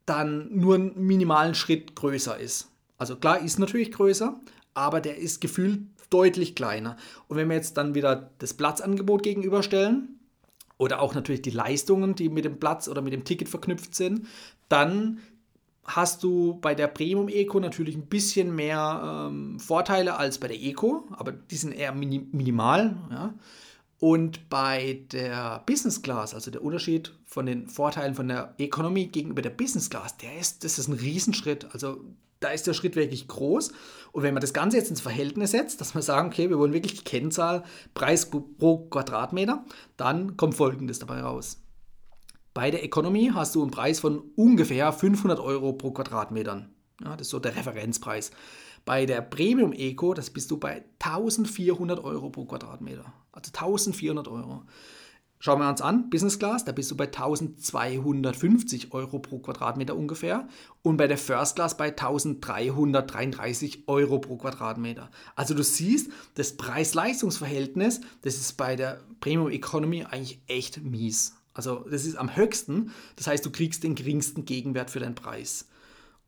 dann 0.05 0.55
nur 0.55 0.75
einen 0.75 1.05
minimalen 1.05 1.55
Schritt 1.55 1.95
größer 1.95 2.39
ist. 2.39 2.69
Also 2.97 3.17
klar 3.17 3.41
ist 3.41 3.59
natürlich 3.59 3.91
größer, 3.91 4.39
aber 4.73 5.01
der 5.01 5.17
ist 5.17 5.41
gefühlt 5.41 5.81
deutlich 6.13 6.55
kleiner. 6.55 6.97
Und 7.27 7.37
wenn 7.37 7.49
wir 7.49 7.55
jetzt 7.55 7.77
dann 7.77 7.95
wieder 7.95 8.31
das 8.39 8.53
Platzangebot 8.53 9.23
gegenüberstellen 9.23 10.19
oder 10.77 11.01
auch 11.01 11.15
natürlich 11.15 11.41
die 11.41 11.49
Leistungen, 11.49 12.15
die 12.15 12.29
mit 12.29 12.45
dem 12.45 12.59
Platz 12.59 12.87
oder 12.87 13.01
mit 13.01 13.13
dem 13.13 13.23
Ticket 13.23 13.49
verknüpft 13.49 13.95
sind, 13.95 14.27
dann 14.69 15.19
hast 15.85 16.23
du 16.23 16.59
bei 16.61 16.75
der 16.75 16.87
Premium 16.87 17.27
Eco 17.27 17.59
natürlich 17.59 17.95
ein 17.95 18.05
bisschen 18.05 18.55
mehr 18.55 19.27
ähm, 19.29 19.59
Vorteile 19.59 20.17
als 20.17 20.37
bei 20.37 20.47
der 20.47 20.61
Eco, 20.61 21.07
aber 21.11 21.31
die 21.31 21.57
sind 21.57 21.73
eher 21.73 21.93
mini 21.93 22.27
minimal. 22.31 22.95
Ja. 23.09 23.33
Und 23.99 24.49
bei 24.49 25.05
der 25.13 25.63
Business 25.65 26.01
Class, 26.01 26.33
also 26.33 26.51
der 26.51 26.61
Unterschied 26.61 27.13
von 27.25 27.45
den 27.45 27.67
Vorteilen 27.69 28.15
von 28.15 28.27
der 28.27 28.53
Economy 28.57 29.07
gegenüber 29.07 29.41
der 29.41 29.49
Business 29.49 29.89
Class, 29.89 30.17
der 30.17 30.37
ist, 30.37 30.63
das 30.65 30.77
ist 30.77 30.89
ein 30.89 30.93
Riesenschritt. 30.93 31.67
Also 31.71 32.01
da 32.43 32.49
ist 32.49 32.67
der 32.67 32.73
Schritt 32.73 32.95
wirklich 32.95 33.27
groß. 33.27 33.71
Und 34.11 34.23
wenn 34.23 34.33
man 34.33 34.41
das 34.41 34.53
Ganze 34.53 34.77
jetzt 34.77 34.89
ins 34.89 35.01
Verhältnis 35.01 35.51
setzt, 35.51 35.81
dass 35.81 35.95
wir 35.95 36.01
sagen, 36.01 36.27
okay, 36.27 36.49
wir 36.49 36.59
wollen 36.59 36.73
wirklich 36.73 36.95
die 36.95 37.03
Kennzahl 37.03 37.63
Preis 37.93 38.29
pro 38.29 38.77
Quadratmeter, 38.89 39.65
dann 39.97 40.37
kommt 40.37 40.55
Folgendes 40.55 40.99
dabei 40.99 41.21
raus. 41.21 41.59
Bei 42.53 42.69
der 42.69 42.83
Economy 42.83 43.31
hast 43.33 43.55
du 43.55 43.63
einen 43.63 43.71
Preis 43.71 43.99
von 43.99 44.21
ungefähr 44.35 44.93
500 44.93 45.39
Euro 45.39 45.73
pro 45.73 45.91
Quadratmeter. 45.91 46.67
Ja, 47.03 47.17
das 47.17 47.27
ist 47.27 47.31
so 47.31 47.39
der 47.39 47.55
Referenzpreis. 47.55 48.31
Bei 48.85 49.05
der 49.05 49.21
Premium 49.21 49.73
Eco, 49.73 50.13
das 50.13 50.29
bist 50.29 50.51
du 50.51 50.57
bei 50.57 50.83
1400 50.99 52.03
Euro 52.03 52.29
pro 52.29 52.45
Quadratmeter. 52.45 53.11
Also 53.31 53.49
1400 53.53 54.27
Euro. 54.27 54.63
Schauen 55.45 55.59
wir 55.59 55.67
uns 55.67 55.81
an, 55.81 56.09
Business 56.09 56.39
Class, 56.39 56.63
da 56.63 56.71
bist 56.71 56.89
du 56.89 56.95
bei 56.95 57.07
1250 57.07 58.93
Euro 58.93 59.19
pro 59.19 59.39
Quadratmeter 59.39 59.93
ungefähr 59.93 60.47
und 60.83 60.95
bei 60.95 61.05
der 61.05 61.17
First 61.17 61.57
Class 61.57 61.75
bei 61.75 61.89
1333 61.89 63.83
Euro 63.87 64.19
pro 64.19 64.37
Quadratmeter. 64.37 65.11
Also 65.35 65.53
du 65.53 65.61
siehst, 65.61 66.09
das 66.35 66.55
Preis-Leistungs-Verhältnis, 66.55 67.99
das 68.21 68.35
ist 68.35 68.53
bei 68.53 68.77
der 68.77 69.01
Premium 69.19 69.49
Economy 69.51 70.05
eigentlich 70.05 70.39
echt 70.47 70.81
mies. 70.81 71.33
Also 71.53 71.85
das 71.91 72.05
ist 72.05 72.15
am 72.15 72.37
höchsten, 72.37 72.93
das 73.17 73.27
heißt, 73.27 73.45
du 73.45 73.51
kriegst 73.51 73.83
den 73.83 73.95
geringsten 73.95 74.45
Gegenwert 74.45 74.91
für 74.91 75.01
deinen 75.01 75.15
Preis. 75.15 75.67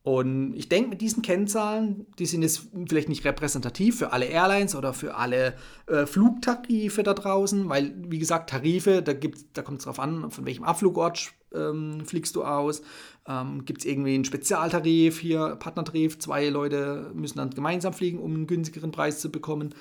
Und 0.06 0.54
ich 0.54 0.70
denke, 0.70 0.92
mit 0.92 1.02
diesen 1.02 1.24
Kennzahlen, 1.24 2.06
die 2.20 2.28
sind 2.28 2.44
jetzt 2.44 2.68
vielleicht 2.88 3.10
nicht 3.10 3.26
repräsentativ 3.26 3.98
für 3.98 4.14
alle 4.14 4.26
Airlines 4.26 4.76
oder 4.76 4.94
für 4.94 5.16
alle 5.16 5.56
äh, 5.88 6.06
Flugtarife 6.06 7.02
da 7.02 7.16
draußen, 7.16 7.68
weil, 7.70 7.92
wie 8.08 8.20
gesagt, 8.20 8.52
Tarife, 8.52 9.02
da, 9.02 9.14
da 9.14 9.64
kommt 9.64 9.80
es 9.80 9.86
darauf 9.86 10.00
an, 10.00 10.30
von 10.30 10.46
welchem 10.46 10.64
Abflugort 10.64 11.34
ähm, 11.56 12.06
fliegst 12.06 12.36
du 12.36 12.44
aus. 12.44 12.84
Ähm, 13.28 13.66
Gibt 13.66 13.80
es 13.80 13.86
irgendwie 13.86 14.14
einen 14.14 14.26
Spezialtarif, 14.26 15.18
hier 15.18 15.56
Partnertarif, 15.56 16.20
zwei 16.20 16.50
Leute 16.50 17.10
müssen 17.16 17.40
dann 17.40 17.50
gemeinsam 17.50 17.92
fliegen, 17.92 18.20
um 18.20 18.36
einen 18.36 18.46
günstigeren 18.46 18.92
Preis 18.92 19.22
zu 19.22 19.32
bekommen. 19.32 19.74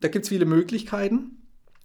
Da 0.00 0.08
gibt 0.08 0.26
es 0.26 0.28
viele 0.28 0.44
Möglichkeiten. 0.44 1.37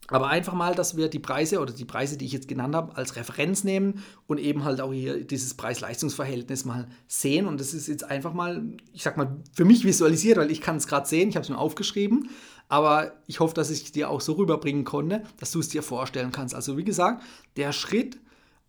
Aber 0.10 0.28
einfach 0.28 0.54
mal, 0.54 0.76
dass 0.76 0.98
wir 0.98 1.08
die 1.08 1.20
Preise 1.20 1.60
oder 1.60 1.72
die 1.72 1.86
Preise, 1.86 2.18
die 2.18 2.26
ich 2.26 2.34
jetzt 2.34 2.50
genannt 2.50 2.76
habe, 2.76 2.98
als 2.98 3.16
Referenz 3.16 3.64
nehmen 3.64 4.04
und 4.28 4.38
eben 4.38 4.66
halt 4.66 4.82
auch 4.82 4.92
hier 4.92 5.24
dieses 5.24 5.54
Preis-Leistungs-Verhältnis 5.54 6.66
mal 6.66 6.88
sehen. 7.08 7.48
Und 7.48 7.60
das 7.60 7.74
ist 7.74 7.88
jetzt 7.88 8.04
einfach 8.04 8.34
mal, 8.34 8.64
ich 8.92 9.04
sag 9.04 9.16
mal, 9.16 9.38
für 9.54 9.64
mich 9.64 9.86
visualisiert, 9.86 10.38
weil 10.38 10.52
ich 10.52 10.60
kann 10.60 10.76
es 10.76 10.88
gerade 10.88 11.08
sehen, 11.08 11.30
ich 11.30 11.36
habe 11.36 11.44
es 11.44 11.50
mir 11.50 11.58
aufgeschrieben. 11.58 12.30
Aber 12.68 13.14
ich 13.28 13.40
hoffe, 13.40 13.54
dass 13.54 13.70
ich 13.70 13.92
dir 13.92 14.10
auch 14.10 14.20
so 14.20 14.34
rüberbringen 14.34 14.84
konnte, 14.84 15.24
dass 15.38 15.52
du 15.52 15.60
es 15.60 15.70
dir 15.70 15.84
vorstellen 15.84 16.32
kannst. 16.32 16.54
Also 16.54 16.78
wie 16.78 16.84
gesagt, 16.84 17.24
der 17.56 17.72
Schritt 17.72 18.20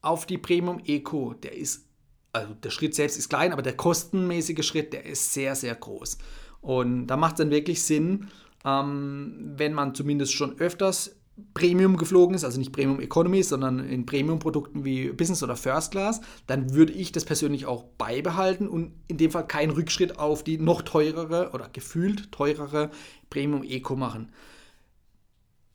auf 0.03 0.27
die 0.27 0.39
Premium 0.39 0.81
Eco, 0.85 1.35
der 1.35 1.57
ist, 1.57 1.89
also 2.33 2.55
der 2.55 2.71
Schritt 2.71 2.95
selbst 2.95 3.19
ist 3.19 3.29
klein, 3.29 3.53
aber 3.53 3.63
der 3.63 3.77
kostenmäßige 3.77 4.65
Schritt, 4.65 4.93
der 4.93 5.07
ist 5.07 5.33
sehr, 5.33 5.57
sehr 5.57 5.75
groß. 5.75 6.19
Und 6.61 7.09
da 7.09 7.17
macht 7.17 7.35
es 7.35 7.39
dann 7.39 7.51
wirklich 7.51 7.83
Sinn, 7.83 8.29
ähm, 8.65 9.53
wenn 9.57 9.73
man 9.73 9.95
zumindest 9.95 10.33
schon 10.33 10.59
öfters 10.59 11.17
Premium 11.53 11.97
geflogen 11.97 12.35
ist, 12.35 12.45
also 12.45 12.59
nicht 12.59 12.73
Premium 12.73 13.01
Economy, 13.01 13.43
sondern 13.43 13.81
in 13.81 14.07
Premium-Produkten 14.07 14.85
wie 14.85 15.09
Business 15.11 15.43
oder 15.43 15.57
First 15.57 15.91
Class, 15.91 16.21
dann 16.47 16.75
würde 16.75 16.93
ich 16.93 17.11
das 17.11 17.25
persönlich 17.25 17.67
auch 17.67 17.85
beibehalten 17.99 18.69
und 18.69 18.93
in 19.09 19.17
dem 19.17 19.33
Fall 19.33 19.47
keinen 19.47 19.71
Rückschritt 19.71 20.19
auf 20.19 20.45
die 20.45 20.59
noch 20.59 20.83
teurere 20.83 21.51
oder 21.53 21.69
gefühlt 21.69 22.31
teurere 22.31 22.91
Premium 23.31 23.65
Eco 23.65 23.97
machen. 23.97 24.31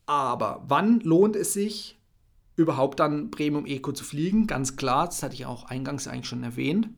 Aber 0.06 0.64
wann 0.68 1.02
lohnt 1.02 1.36
es 1.36 1.54
sich 1.54 1.98
überhaupt 2.56 3.00
dann 3.00 3.30
Premium 3.30 3.66
Eco 3.66 3.92
zu 3.92 4.04
fliegen? 4.04 4.48
Ganz 4.48 4.78
klar, 4.78 5.08
das 5.08 5.24
hatte 5.24 5.36
ich 5.36 5.46
auch 5.46 5.66
eingangs 5.66 6.08
eigentlich 6.08 6.28
schon 6.28 6.44
erwähnt. 6.44 6.90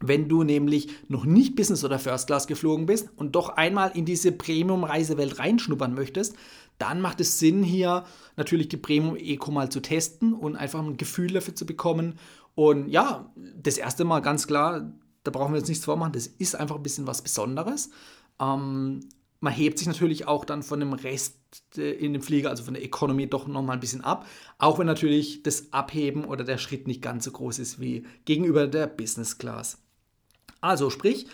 Wenn 0.00 0.28
du 0.28 0.42
nämlich 0.42 0.88
noch 1.08 1.24
nicht 1.24 1.54
Business 1.54 1.84
oder 1.84 1.98
First 2.00 2.26
Class 2.26 2.48
geflogen 2.48 2.86
bist 2.86 3.08
und 3.16 3.36
doch 3.36 3.50
einmal 3.50 3.92
in 3.94 4.04
diese 4.04 4.32
Premium-Reisewelt 4.32 5.38
reinschnuppern 5.38 5.94
möchtest, 5.94 6.34
dann 6.78 7.00
macht 7.00 7.20
es 7.20 7.38
Sinn, 7.38 7.62
hier 7.62 8.04
natürlich 8.36 8.68
die 8.68 8.76
Premium 8.76 9.16
Eco 9.16 9.50
mal 9.50 9.70
zu 9.70 9.80
testen 9.80 10.34
und 10.34 10.56
einfach 10.56 10.80
ein 10.80 10.96
Gefühl 10.96 11.32
dafür 11.32 11.54
zu 11.54 11.66
bekommen. 11.66 12.18
Und 12.54 12.88
ja, 12.88 13.32
das 13.36 13.78
erste 13.78 14.04
Mal 14.04 14.20
ganz 14.20 14.46
klar, 14.46 14.92
da 15.24 15.30
brauchen 15.30 15.52
wir 15.52 15.58
jetzt 15.58 15.68
nichts 15.68 15.84
vormachen, 15.84 16.12
das 16.12 16.26
ist 16.26 16.56
einfach 16.56 16.76
ein 16.76 16.82
bisschen 16.82 17.06
was 17.06 17.22
Besonderes. 17.22 17.90
Ähm, 18.40 19.00
man 19.40 19.52
hebt 19.52 19.78
sich 19.78 19.88
natürlich 19.88 20.28
auch 20.28 20.44
dann 20.44 20.62
von 20.62 20.80
dem 20.80 20.92
Rest 20.92 21.36
in 21.76 22.12
dem 22.12 22.22
Flieger, 22.22 22.50
also 22.50 22.62
von 22.62 22.74
der 22.74 22.84
Economy, 22.84 23.28
doch 23.28 23.46
nochmal 23.46 23.76
ein 23.76 23.80
bisschen 23.80 24.02
ab. 24.02 24.26
Auch 24.58 24.78
wenn 24.78 24.86
natürlich 24.86 25.42
das 25.42 25.72
Abheben 25.72 26.24
oder 26.24 26.44
der 26.44 26.58
Schritt 26.58 26.86
nicht 26.86 27.02
ganz 27.02 27.24
so 27.24 27.32
groß 27.32 27.58
ist 27.58 27.80
wie 27.80 28.06
gegenüber 28.24 28.68
der 28.68 28.86
Business 28.86 29.38
Class. 29.38 29.78
Also 30.60 30.90
sprich, 30.90 31.26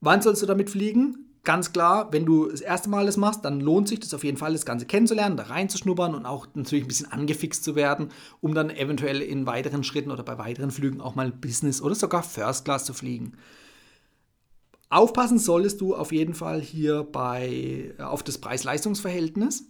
wann 0.00 0.20
sollst 0.20 0.42
du 0.42 0.46
damit 0.46 0.68
fliegen? 0.68 1.23
Ganz 1.44 1.72
klar, 1.72 2.12
wenn 2.12 2.24
du 2.24 2.48
das 2.48 2.60
erste 2.60 2.88
Mal 2.88 3.06
das 3.06 3.16
machst, 3.16 3.44
dann 3.44 3.60
lohnt 3.60 3.88
sich 3.88 4.00
das 4.00 4.14
auf 4.14 4.24
jeden 4.24 4.36
Fall, 4.36 4.52
das 4.52 4.66
Ganze 4.66 4.86
kennenzulernen, 4.86 5.36
da 5.36 5.44
reinzuschnuppern 5.44 6.14
und 6.14 6.26
auch 6.26 6.46
natürlich 6.54 6.84
ein 6.84 6.88
bisschen 6.88 7.12
angefixt 7.12 7.62
zu 7.62 7.76
werden, 7.76 8.08
um 8.40 8.54
dann 8.54 8.70
eventuell 8.70 9.20
in 9.20 9.46
weiteren 9.46 9.84
Schritten 9.84 10.10
oder 10.10 10.22
bei 10.22 10.38
weiteren 10.38 10.70
Flügen 10.70 11.00
auch 11.00 11.14
mal 11.14 11.30
Business 11.30 11.82
oder 11.82 11.94
sogar 11.94 12.22
First 12.22 12.64
Class 12.64 12.84
zu 12.84 12.94
fliegen. 12.94 13.32
Aufpassen 14.88 15.38
solltest 15.38 15.80
du 15.80 15.94
auf 15.94 16.12
jeden 16.12 16.34
Fall 16.34 16.60
hier 16.60 17.02
bei, 17.04 17.92
äh, 17.98 18.02
auf 18.02 18.22
das 18.22 18.38
Preis-Leistungs-Verhältnis, 18.38 19.66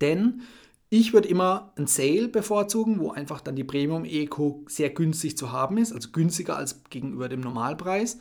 denn 0.00 0.42
ich 0.90 1.12
würde 1.12 1.28
immer 1.28 1.72
ein 1.76 1.86
Sale 1.86 2.28
bevorzugen, 2.28 3.00
wo 3.00 3.10
einfach 3.10 3.40
dann 3.40 3.56
die 3.56 3.64
Premium 3.64 4.04
Eco 4.04 4.64
sehr 4.68 4.90
günstig 4.90 5.36
zu 5.36 5.50
haben 5.50 5.76
ist, 5.78 5.92
also 5.92 6.10
günstiger 6.12 6.56
als 6.56 6.84
gegenüber 6.84 7.28
dem 7.28 7.40
Normalpreis. 7.40 8.18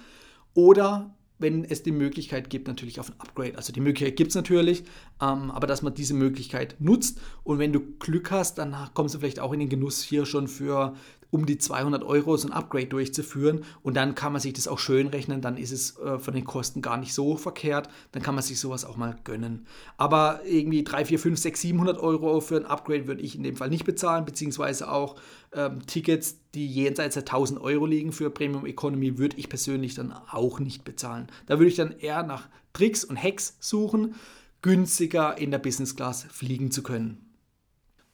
Oder 0.55 1.13
wenn 1.39 1.65
es 1.65 1.83
die 1.83 1.91
Möglichkeit 1.91 2.49
gibt, 2.49 2.67
natürlich 2.67 2.99
auf 2.99 3.09
ein 3.09 3.19
Upgrade. 3.19 3.57
Also 3.57 3.73
die 3.73 3.81
Möglichkeit 3.81 4.15
gibt 4.15 4.29
es 4.29 4.35
natürlich, 4.35 4.83
ähm, 5.21 5.51
aber 5.51 5.67
dass 5.67 5.81
man 5.81 5.93
diese 5.93 6.13
Möglichkeit 6.13 6.75
nutzt 6.79 7.19
und 7.43 7.59
wenn 7.59 7.73
du 7.73 7.81
Glück 7.99 8.31
hast, 8.31 8.57
dann 8.57 8.75
kommst 8.93 9.15
du 9.15 9.19
vielleicht 9.19 9.39
auch 9.39 9.53
in 9.53 9.59
den 9.59 9.69
Genuss 9.69 10.01
hier 10.03 10.25
schon 10.25 10.47
für 10.47 10.95
um 11.33 11.47
die 11.47 11.57
200 11.57 12.03
Euro 12.03 12.37
so 12.37 12.47
ein 12.47 12.53
Upgrade 12.53 12.85
durchzuführen 12.85 13.65
und 13.81 13.97
dann 13.97 14.13
kann 14.13 14.31
man 14.31 14.39
sich 14.39 14.53
das 14.53 14.67
auch 14.67 14.77
schön 14.77 15.07
rechnen, 15.07 15.41
dann 15.41 15.57
ist 15.57 15.71
es 15.71 15.97
äh, 15.97 16.19
von 16.19 16.35
den 16.35 16.45
Kosten 16.45 16.83
gar 16.83 16.97
nicht 16.97 17.15
so 17.15 17.37
verkehrt, 17.37 17.89
dann 18.11 18.21
kann 18.21 18.35
man 18.35 18.43
sich 18.43 18.59
sowas 18.59 18.85
auch 18.85 18.97
mal 18.97 19.15
gönnen. 19.23 19.65
Aber 19.97 20.41
irgendwie 20.45 20.83
3, 20.83 21.05
4, 21.05 21.19
5, 21.19 21.39
6, 21.39 21.61
700 21.61 21.97
Euro 21.97 22.39
für 22.39 22.57
ein 22.57 22.67
Upgrade 22.67 23.07
würde 23.07 23.23
ich 23.23 23.35
in 23.35 23.41
dem 23.41 23.55
Fall 23.55 23.69
nicht 23.69 23.83
bezahlen, 23.83 24.25
beziehungsweise 24.25 24.91
auch 24.91 25.15
ähm, 25.53 25.83
Tickets, 25.87 26.37
die 26.53 26.67
jenseits 26.67 27.15
der 27.15 27.23
1000 27.23 27.59
Euro 27.59 27.85
liegen 27.85 28.11
für 28.11 28.29
Premium 28.29 28.65
Economy, 28.65 29.17
würde 29.17 29.37
ich 29.37 29.49
persönlich 29.49 29.95
dann 29.95 30.11
auch 30.11 30.59
nicht 30.59 30.83
bezahlen. 30.83 31.27
Da 31.47 31.57
würde 31.57 31.69
ich 31.69 31.75
dann 31.75 31.97
eher 31.97 32.23
nach 32.23 32.47
Tricks 32.73 33.03
und 33.03 33.21
Hacks 33.21 33.57
suchen, 33.59 34.15
günstiger 34.61 35.37
in 35.37 35.51
der 35.51 35.59
Business 35.59 35.95
Class 35.95 36.23
fliegen 36.29 36.71
zu 36.71 36.83
können. 36.83 37.33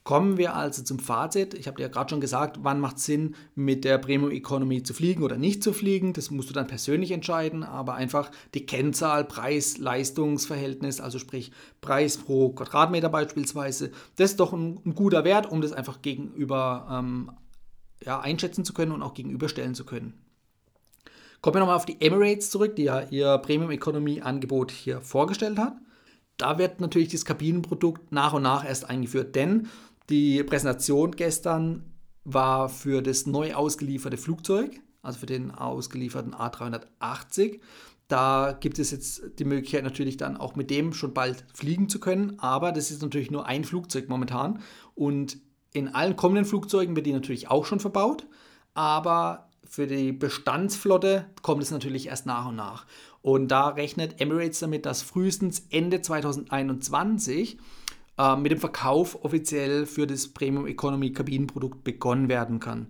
Kommen 0.09 0.37
wir 0.37 0.55
also 0.55 0.81
zum 0.81 0.97
Fazit. 0.97 1.53
Ich 1.53 1.67
habe 1.67 1.77
dir 1.77 1.83
ja 1.83 1.89
gerade 1.89 2.09
schon 2.09 2.21
gesagt, 2.21 2.59
wann 2.63 2.79
macht 2.79 2.97
es 2.97 3.05
Sinn, 3.05 3.35
mit 3.53 3.83
der 3.83 3.99
Premium 3.99 4.31
Economy 4.31 4.81
zu 4.81 4.95
fliegen 4.95 5.21
oder 5.21 5.37
nicht 5.37 5.61
zu 5.61 5.71
fliegen. 5.71 6.13
Das 6.13 6.31
musst 6.31 6.49
du 6.49 6.53
dann 6.53 6.65
persönlich 6.65 7.11
entscheiden, 7.11 7.63
aber 7.63 7.93
einfach 7.93 8.31
die 8.55 8.65
Kennzahl, 8.65 9.25
Preis-Leistungs-Verhältnis, 9.25 10.99
also 10.99 11.19
sprich 11.19 11.51
Preis 11.81 12.17
pro 12.17 12.49
Quadratmeter 12.49 13.09
beispielsweise, 13.09 13.91
das 14.15 14.31
ist 14.31 14.39
doch 14.39 14.51
ein, 14.51 14.79
ein 14.83 14.95
guter 14.95 15.25
Wert, 15.25 15.51
um 15.51 15.61
das 15.61 15.73
einfach 15.73 16.01
gegenüber 16.01 16.87
ähm, 16.89 17.31
ja, 18.03 18.19
einschätzen 18.19 18.65
zu 18.65 18.73
können 18.73 18.91
und 18.91 19.01
auch 19.01 19.13
gegenüberstellen 19.13 19.75
zu 19.75 19.85
können. 19.85 20.13
Kommen 21.41 21.55
wir 21.55 21.59
nochmal 21.59 21.77
auf 21.77 21.85
die 21.85 22.01
Emirates 22.01 22.49
zurück, 22.49 22.75
die 22.75 22.83
ja 22.83 23.01
ihr 23.09 23.37
Premium 23.37 23.71
Economy 23.71 24.21
Angebot 24.21 24.71
hier 24.71 25.01
vorgestellt 25.01 25.57
hat. 25.57 25.77
Da 26.37 26.57
wird 26.57 26.81
natürlich 26.81 27.09
das 27.09 27.25
Kabinenprodukt 27.25 28.11
nach 28.11 28.33
und 28.33 28.43
nach 28.43 28.65
erst 28.65 28.89
eingeführt, 28.89 29.35
denn 29.35 29.67
die 30.09 30.43
Präsentation 30.43 31.11
gestern 31.11 31.83
war 32.23 32.69
für 32.69 33.01
das 33.01 33.25
neu 33.25 33.53
ausgelieferte 33.53 34.17
Flugzeug, 34.17 34.79
also 35.01 35.19
für 35.19 35.25
den 35.25 35.51
ausgelieferten 35.51 36.33
A380. 36.33 37.59
Da 38.07 38.57
gibt 38.59 38.79
es 38.79 38.91
jetzt 38.91 39.21
die 39.37 39.45
Möglichkeit 39.45 39.83
natürlich 39.83 40.17
dann 40.17 40.35
auch 40.35 40.55
mit 40.55 40.69
dem 40.71 40.93
schon 40.93 41.13
bald 41.13 41.45
fliegen 41.53 41.89
zu 41.89 41.99
können, 41.99 42.39
aber 42.39 42.71
das 42.71 42.89
ist 42.89 43.01
natürlich 43.01 43.31
nur 43.31 43.45
ein 43.45 43.63
Flugzeug 43.63 44.09
momentan 44.09 44.61
und 44.95 45.37
in 45.73 45.87
allen 45.89 46.15
kommenden 46.15 46.45
Flugzeugen 46.45 46.95
wird 46.95 47.05
die 47.05 47.13
natürlich 47.13 47.49
auch 47.49 47.65
schon 47.65 47.79
verbaut, 47.79 48.25
aber 48.73 49.49
für 49.63 49.85
die 49.85 50.11
Bestandsflotte 50.11 51.25
kommt 51.41 51.61
es 51.61 51.71
natürlich 51.71 52.07
erst 52.07 52.25
nach 52.25 52.47
und 52.47 52.55
nach. 52.55 52.85
Und 53.21 53.49
da 53.49 53.67
rechnet 53.67 54.19
Emirates 54.19 54.59
damit, 54.59 54.85
dass 54.85 55.01
frühestens 55.01 55.67
Ende 55.69 56.01
2021 56.01 57.59
äh, 58.17 58.35
mit 58.35 58.51
dem 58.51 58.59
Verkauf 58.59 59.23
offiziell 59.23 59.85
für 59.85 60.07
das 60.07 60.29
Premium 60.29 60.65
Economy 60.65 61.11
Kabinenprodukt 61.11 61.83
begonnen 61.83 62.29
werden 62.29 62.59
kann. 62.59 62.87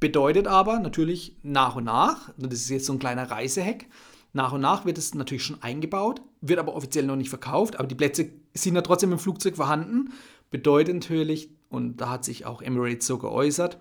Bedeutet 0.00 0.46
aber 0.46 0.78
natürlich 0.78 1.36
nach 1.42 1.76
und 1.76 1.84
nach, 1.84 2.30
das 2.36 2.60
ist 2.60 2.70
jetzt 2.70 2.86
so 2.86 2.92
ein 2.92 2.98
kleiner 2.98 3.30
Reisehack, 3.30 3.86
nach 4.32 4.52
und 4.52 4.60
nach 4.60 4.84
wird 4.84 4.98
es 4.98 5.14
natürlich 5.14 5.42
schon 5.42 5.62
eingebaut, 5.62 6.22
wird 6.40 6.58
aber 6.58 6.74
offiziell 6.74 7.06
noch 7.06 7.16
nicht 7.16 7.30
verkauft, 7.30 7.78
aber 7.78 7.88
die 7.88 7.94
Plätze 7.94 8.30
sind 8.54 8.74
ja 8.74 8.82
trotzdem 8.82 9.12
im 9.12 9.18
Flugzeug 9.18 9.56
vorhanden. 9.56 10.12
Bedeutet 10.50 10.94
natürlich, 10.94 11.50
und 11.68 11.98
da 11.98 12.10
hat 12.10 12.24
sich 12.24 12.46
auch 12.46 12.62
Emirates 12.62 13.06
so 13.06 13.18
geäußert, 13.18 13.78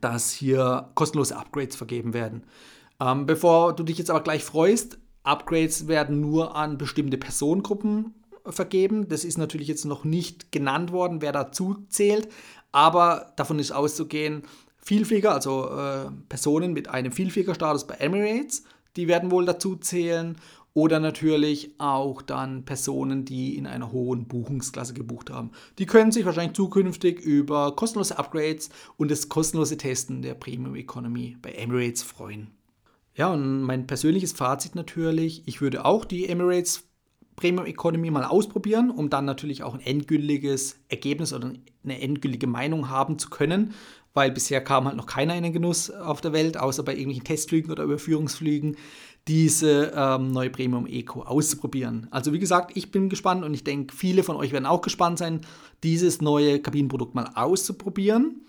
dass 0.00 0.30
hier 0.30 0.90
kostenlose 0.94 1.36
Upgrades 1.36 1.76
vergeben 1.76 2.14
werden. 2.14 2.44
Ähm, 3.00 3.26
bevor 3.26 3.74
du 3.74 3.82
dich 3.82 3.98
jetzt 3.98 4.10
aber 4.10 4.22
gleich 4.22 4.44
freust, 4.44 4.98
Upgrades 5.22 5.88
werden 5.88 6.20
nur 6.20 6.56
an 6.56 6.78
bestimmte 6.78 7.18
Personengruppen 7.18 8.14
vergeben. 8.46 9.08
Das 9.08 9.24
ist 9.24 9.38
natürlich 9.38 9.68
jetzt 9.68 9.84
noch 9.84 10.04
nicht 10.04 10.52
genannt 10.52 10.92
worden, 10.92 11.20
wer 11.20 11.32
dazu 11.32 11.84
zählt, 11.88 12.28
aber 12.72 13.32
davon 13.36 13.58
ist 13.58 13.72
auszugehen, 13.72 14.42
Vielflieger, 14.82 15.34
also 15.34 15.68
äh, 15.68 16.10
Personen 16.28 16.72
mit 16.72 16.88
einem 16.88 17.12
Vielfliegerstatus 17.12 17.86
bei 17.86 17.96
Emirates, 17.96 18.64
die 18.96 19.08
werden 19.08 19.30
wohl 19.30 19.44
dazu 19.44 19.76
zählen. 19.76 20.36
Oder 20.72 21.00
natürlich 21.00 21.74
auch 21.78 22.22
dann 22.22 22.64
Personen, 22.64 23.24
die 23.24 23.56
in 23.56 23.66
einer 23.66 23.90
hohen 23.90 24.28
Buchungsklasse 24.28 24.94
gebucht 24.94 25.30
haben. 25.30 25.50
Die 25.78 25.86
können 25.86 26.12
sich 26.12 26.24
wahrscheinlich 26.24 26.56
zukünftig 26.56 27.20
über 27.20 27.74
kostenlose 27.74 28.18
Upgrades 28.18 28.70
und 28.96 29.10
das 29.10 29.28
kostenlose 29.28 29.76
Testen 29.76 30.22
der 30.22 30.34
Premium 30.34 30.76
Economy 30.76 31.36
bei 31.42 31.52
Emirates 31.52 32.02
freuen. 32.02 32.52
Ja, 33.16 33.32
und 33.32 33.62
mein 33.62 33.86
persönliches 33.86 34.32
Fazit 34.32 34.76
natürlich, 34.76 35.42
ich 35.46 35.60
würde 35.60 35.84
auch 35.84 36.04
die 36.04 36.28
Emirates 36.28 36.84
Premium 37.40 37.66
Economy 37.66 38.10
mal 38.10 38.24
ausprobieren, 38.24 38.90
um 38.90 39.10
dann 39.10 39.24
natürlich 39.24 39.62
auch 39.62 39.74
ein 39.74 39.80
endgültiges 39.80 40.78
Ergebnis 40.88 41.32
oder 41.32 41.52
eine 41.82 42.00
endgültige 42.00 42.46
Meinung 42.46 42.90
haben 42.90 43.18
zu 43.18 43.30
können, 43.30 43.74
weil 44.12 44.30
bisher 44.30 44.62
kam 44.62 44.84
halt 44.86 44.96
noch 44.96 45.06
keiner 45.06 45.36
in 45.36 45.42
den 45.42 45.52
Genuss 45.52 45.90
auf 45.90 46.20
der 46.20 46.32
Welt, 46.32 46.56
außer 46.58 46.82
bei 46.82 46.92
irgendwelchen 46.92 47.24
Testflügen 47.24 47.70
oder 47.70 47.84
Überführungsflügen, 47.84 48.76
diese 49.28 49.92
ähm, 49.94 50.32
neue 50.32 50.50
Premium 50.50 50.86
Eco 50.86 51.22
auszuprobieren. 51.22 52.08
Also 52.10 52.32
wie 52.32 52.38
gesagt, 52.38 52.76
ich 52.76 52.90
bin 52.90 53.08
gespannt 53.08 53.44
und 53.44 53.54
ich 53.54 53.64
denke, 53.64 53.94
viele 53.94 54.22
von 54.22 54.36
euch 54.36 54.52
werden 54.52 54.66
auch 54.66 54.80
gespannt 54.80 55.18
sein, 55.18 55.42
dieses 55.82 56.20
neue 56.20 56.60
Kabinenprodukt 56.60 57.14
mal 57.14 57.30
auszuprobieren. 57.34 58.42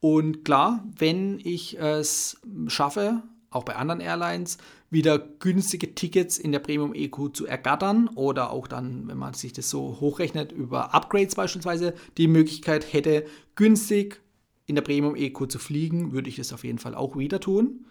Und 0.00 0.44
klar, 0.44 0.84
wenn 0.98 1.38
ich 1.42 1.78
es 1.78 2.40
schaffe, 2.68 3.22
auch 3.50 3.64
bei 3.64 3.76
anderen 3.76 4.00
Airlines, 4.00 4.58
wieder 4.90 5.18
günstige 5.18 5.94
Tickets 5.94 6.38
in 6.38 6.52
der 6.52 6.58
Premium 6.60 6.94
Eco 6.94 7.28
zu 7.28 7.46
ergattern 7.46 8.08
oder 8.14 8.50
auch 8.50 8.68
dann, 8.68 9.08
wenn 9.08 9.18
man 9.18 9.34
sich 9.34 9.52
das 9.52 9.70
so 9.70 9.98
hochrechnet, 10.00 10.52
über 10.52 10.94
Upgrades 10.94 11.34
beispielsweise 11.34 11.94
die 12.18 12.28
Möglichkeit 12.28 12.92
hätte, 12.92 13.26
günstig 13.56 14.20
in 14.66 14.74
der 14.74 14.82
Premium 14.82 15.16
Eco 15.16 15.46
zu 15.46 15.58
fliegen, 15.58 16.12
würde 16.12 16.28
ich 16.28 16.36
das 16.36 16.52
auf 16.52 16.64
jeden 16.64 16.78
Fall 16.78 16.94
auch 16.94 17.16
wieder 17.16 17.40
tun. 17.40 17.86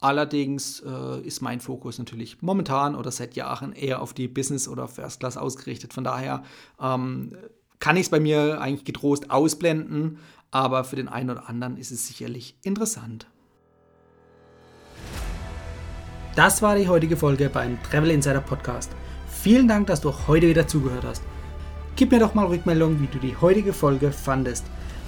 Allerdings 0.00 0.80
äh, 0.80 1.20
ist 1.20 1.42
mein 1.42 1.60
Fokus 1.60 1.98
natürlich 1.98 2.40
momentan 2.40 2.94
oder 2.94 3.10
seit 3.10 3.34
Jahren 3.34 3.74
eher 3.74 4.00
auf 4.00 4.14
die 4.14 4.28
Business- 4.28 4.66
oder 4.66 4.88
First 4.88 5.20
Class 5.20 5.36
ausgerichtet. 5.36 5.92
Von 5.92 6.04
daher 6.04 6.42
ähm, 6.80 7.36
kann 7.80 7.96
ich 7.96 8.04
es 8.04 8.08
bei 8.08 8.18
mir 8.18 8.60
eigentlich 8.62 8.86
getrost 8.86 9.30
ausblenden, 9.30 10.18
aber 10.50 10.84
für 10.84 10.96
den 10.96 11.08
einen 11.08 11.28
oder 11.28 11.50
anderen 11.50 11.76
ist 11.76 11.90
es 11.90 12.06
sicherlich 12.06 12.56
interessant. 12.62 13.26
Das 16.34 16.62
war 16.62 16.76
die 16.76 16.88
heutige 16.88 17.18
Folge 17.18 17.50
beim 17.50 17.82
Travel 17.82 18.10
Insider 18.10 18.40
Podcast. 18.40 18.92
Vielen 19.28 19.68
Dank, 19.68 19.88
dass 19.88 20.00
du 20.00 20.14
heute 20.28 20.48
wieder 20.48 20.66
zugehört 20.66 21.04
hast. 21.04 21.22
Gib 21.96 22.12
mir 22.12 22.20
doch 22.20 22.32
mal 22.32 22.46
Rückmeldung, 22.46 23.00
wie 23.02 23.06
du 23.08 23.18
die 23.18 23.36
heutige 23.36 23.74
Folge 23.74 24.12
fandest. 24.12 24.64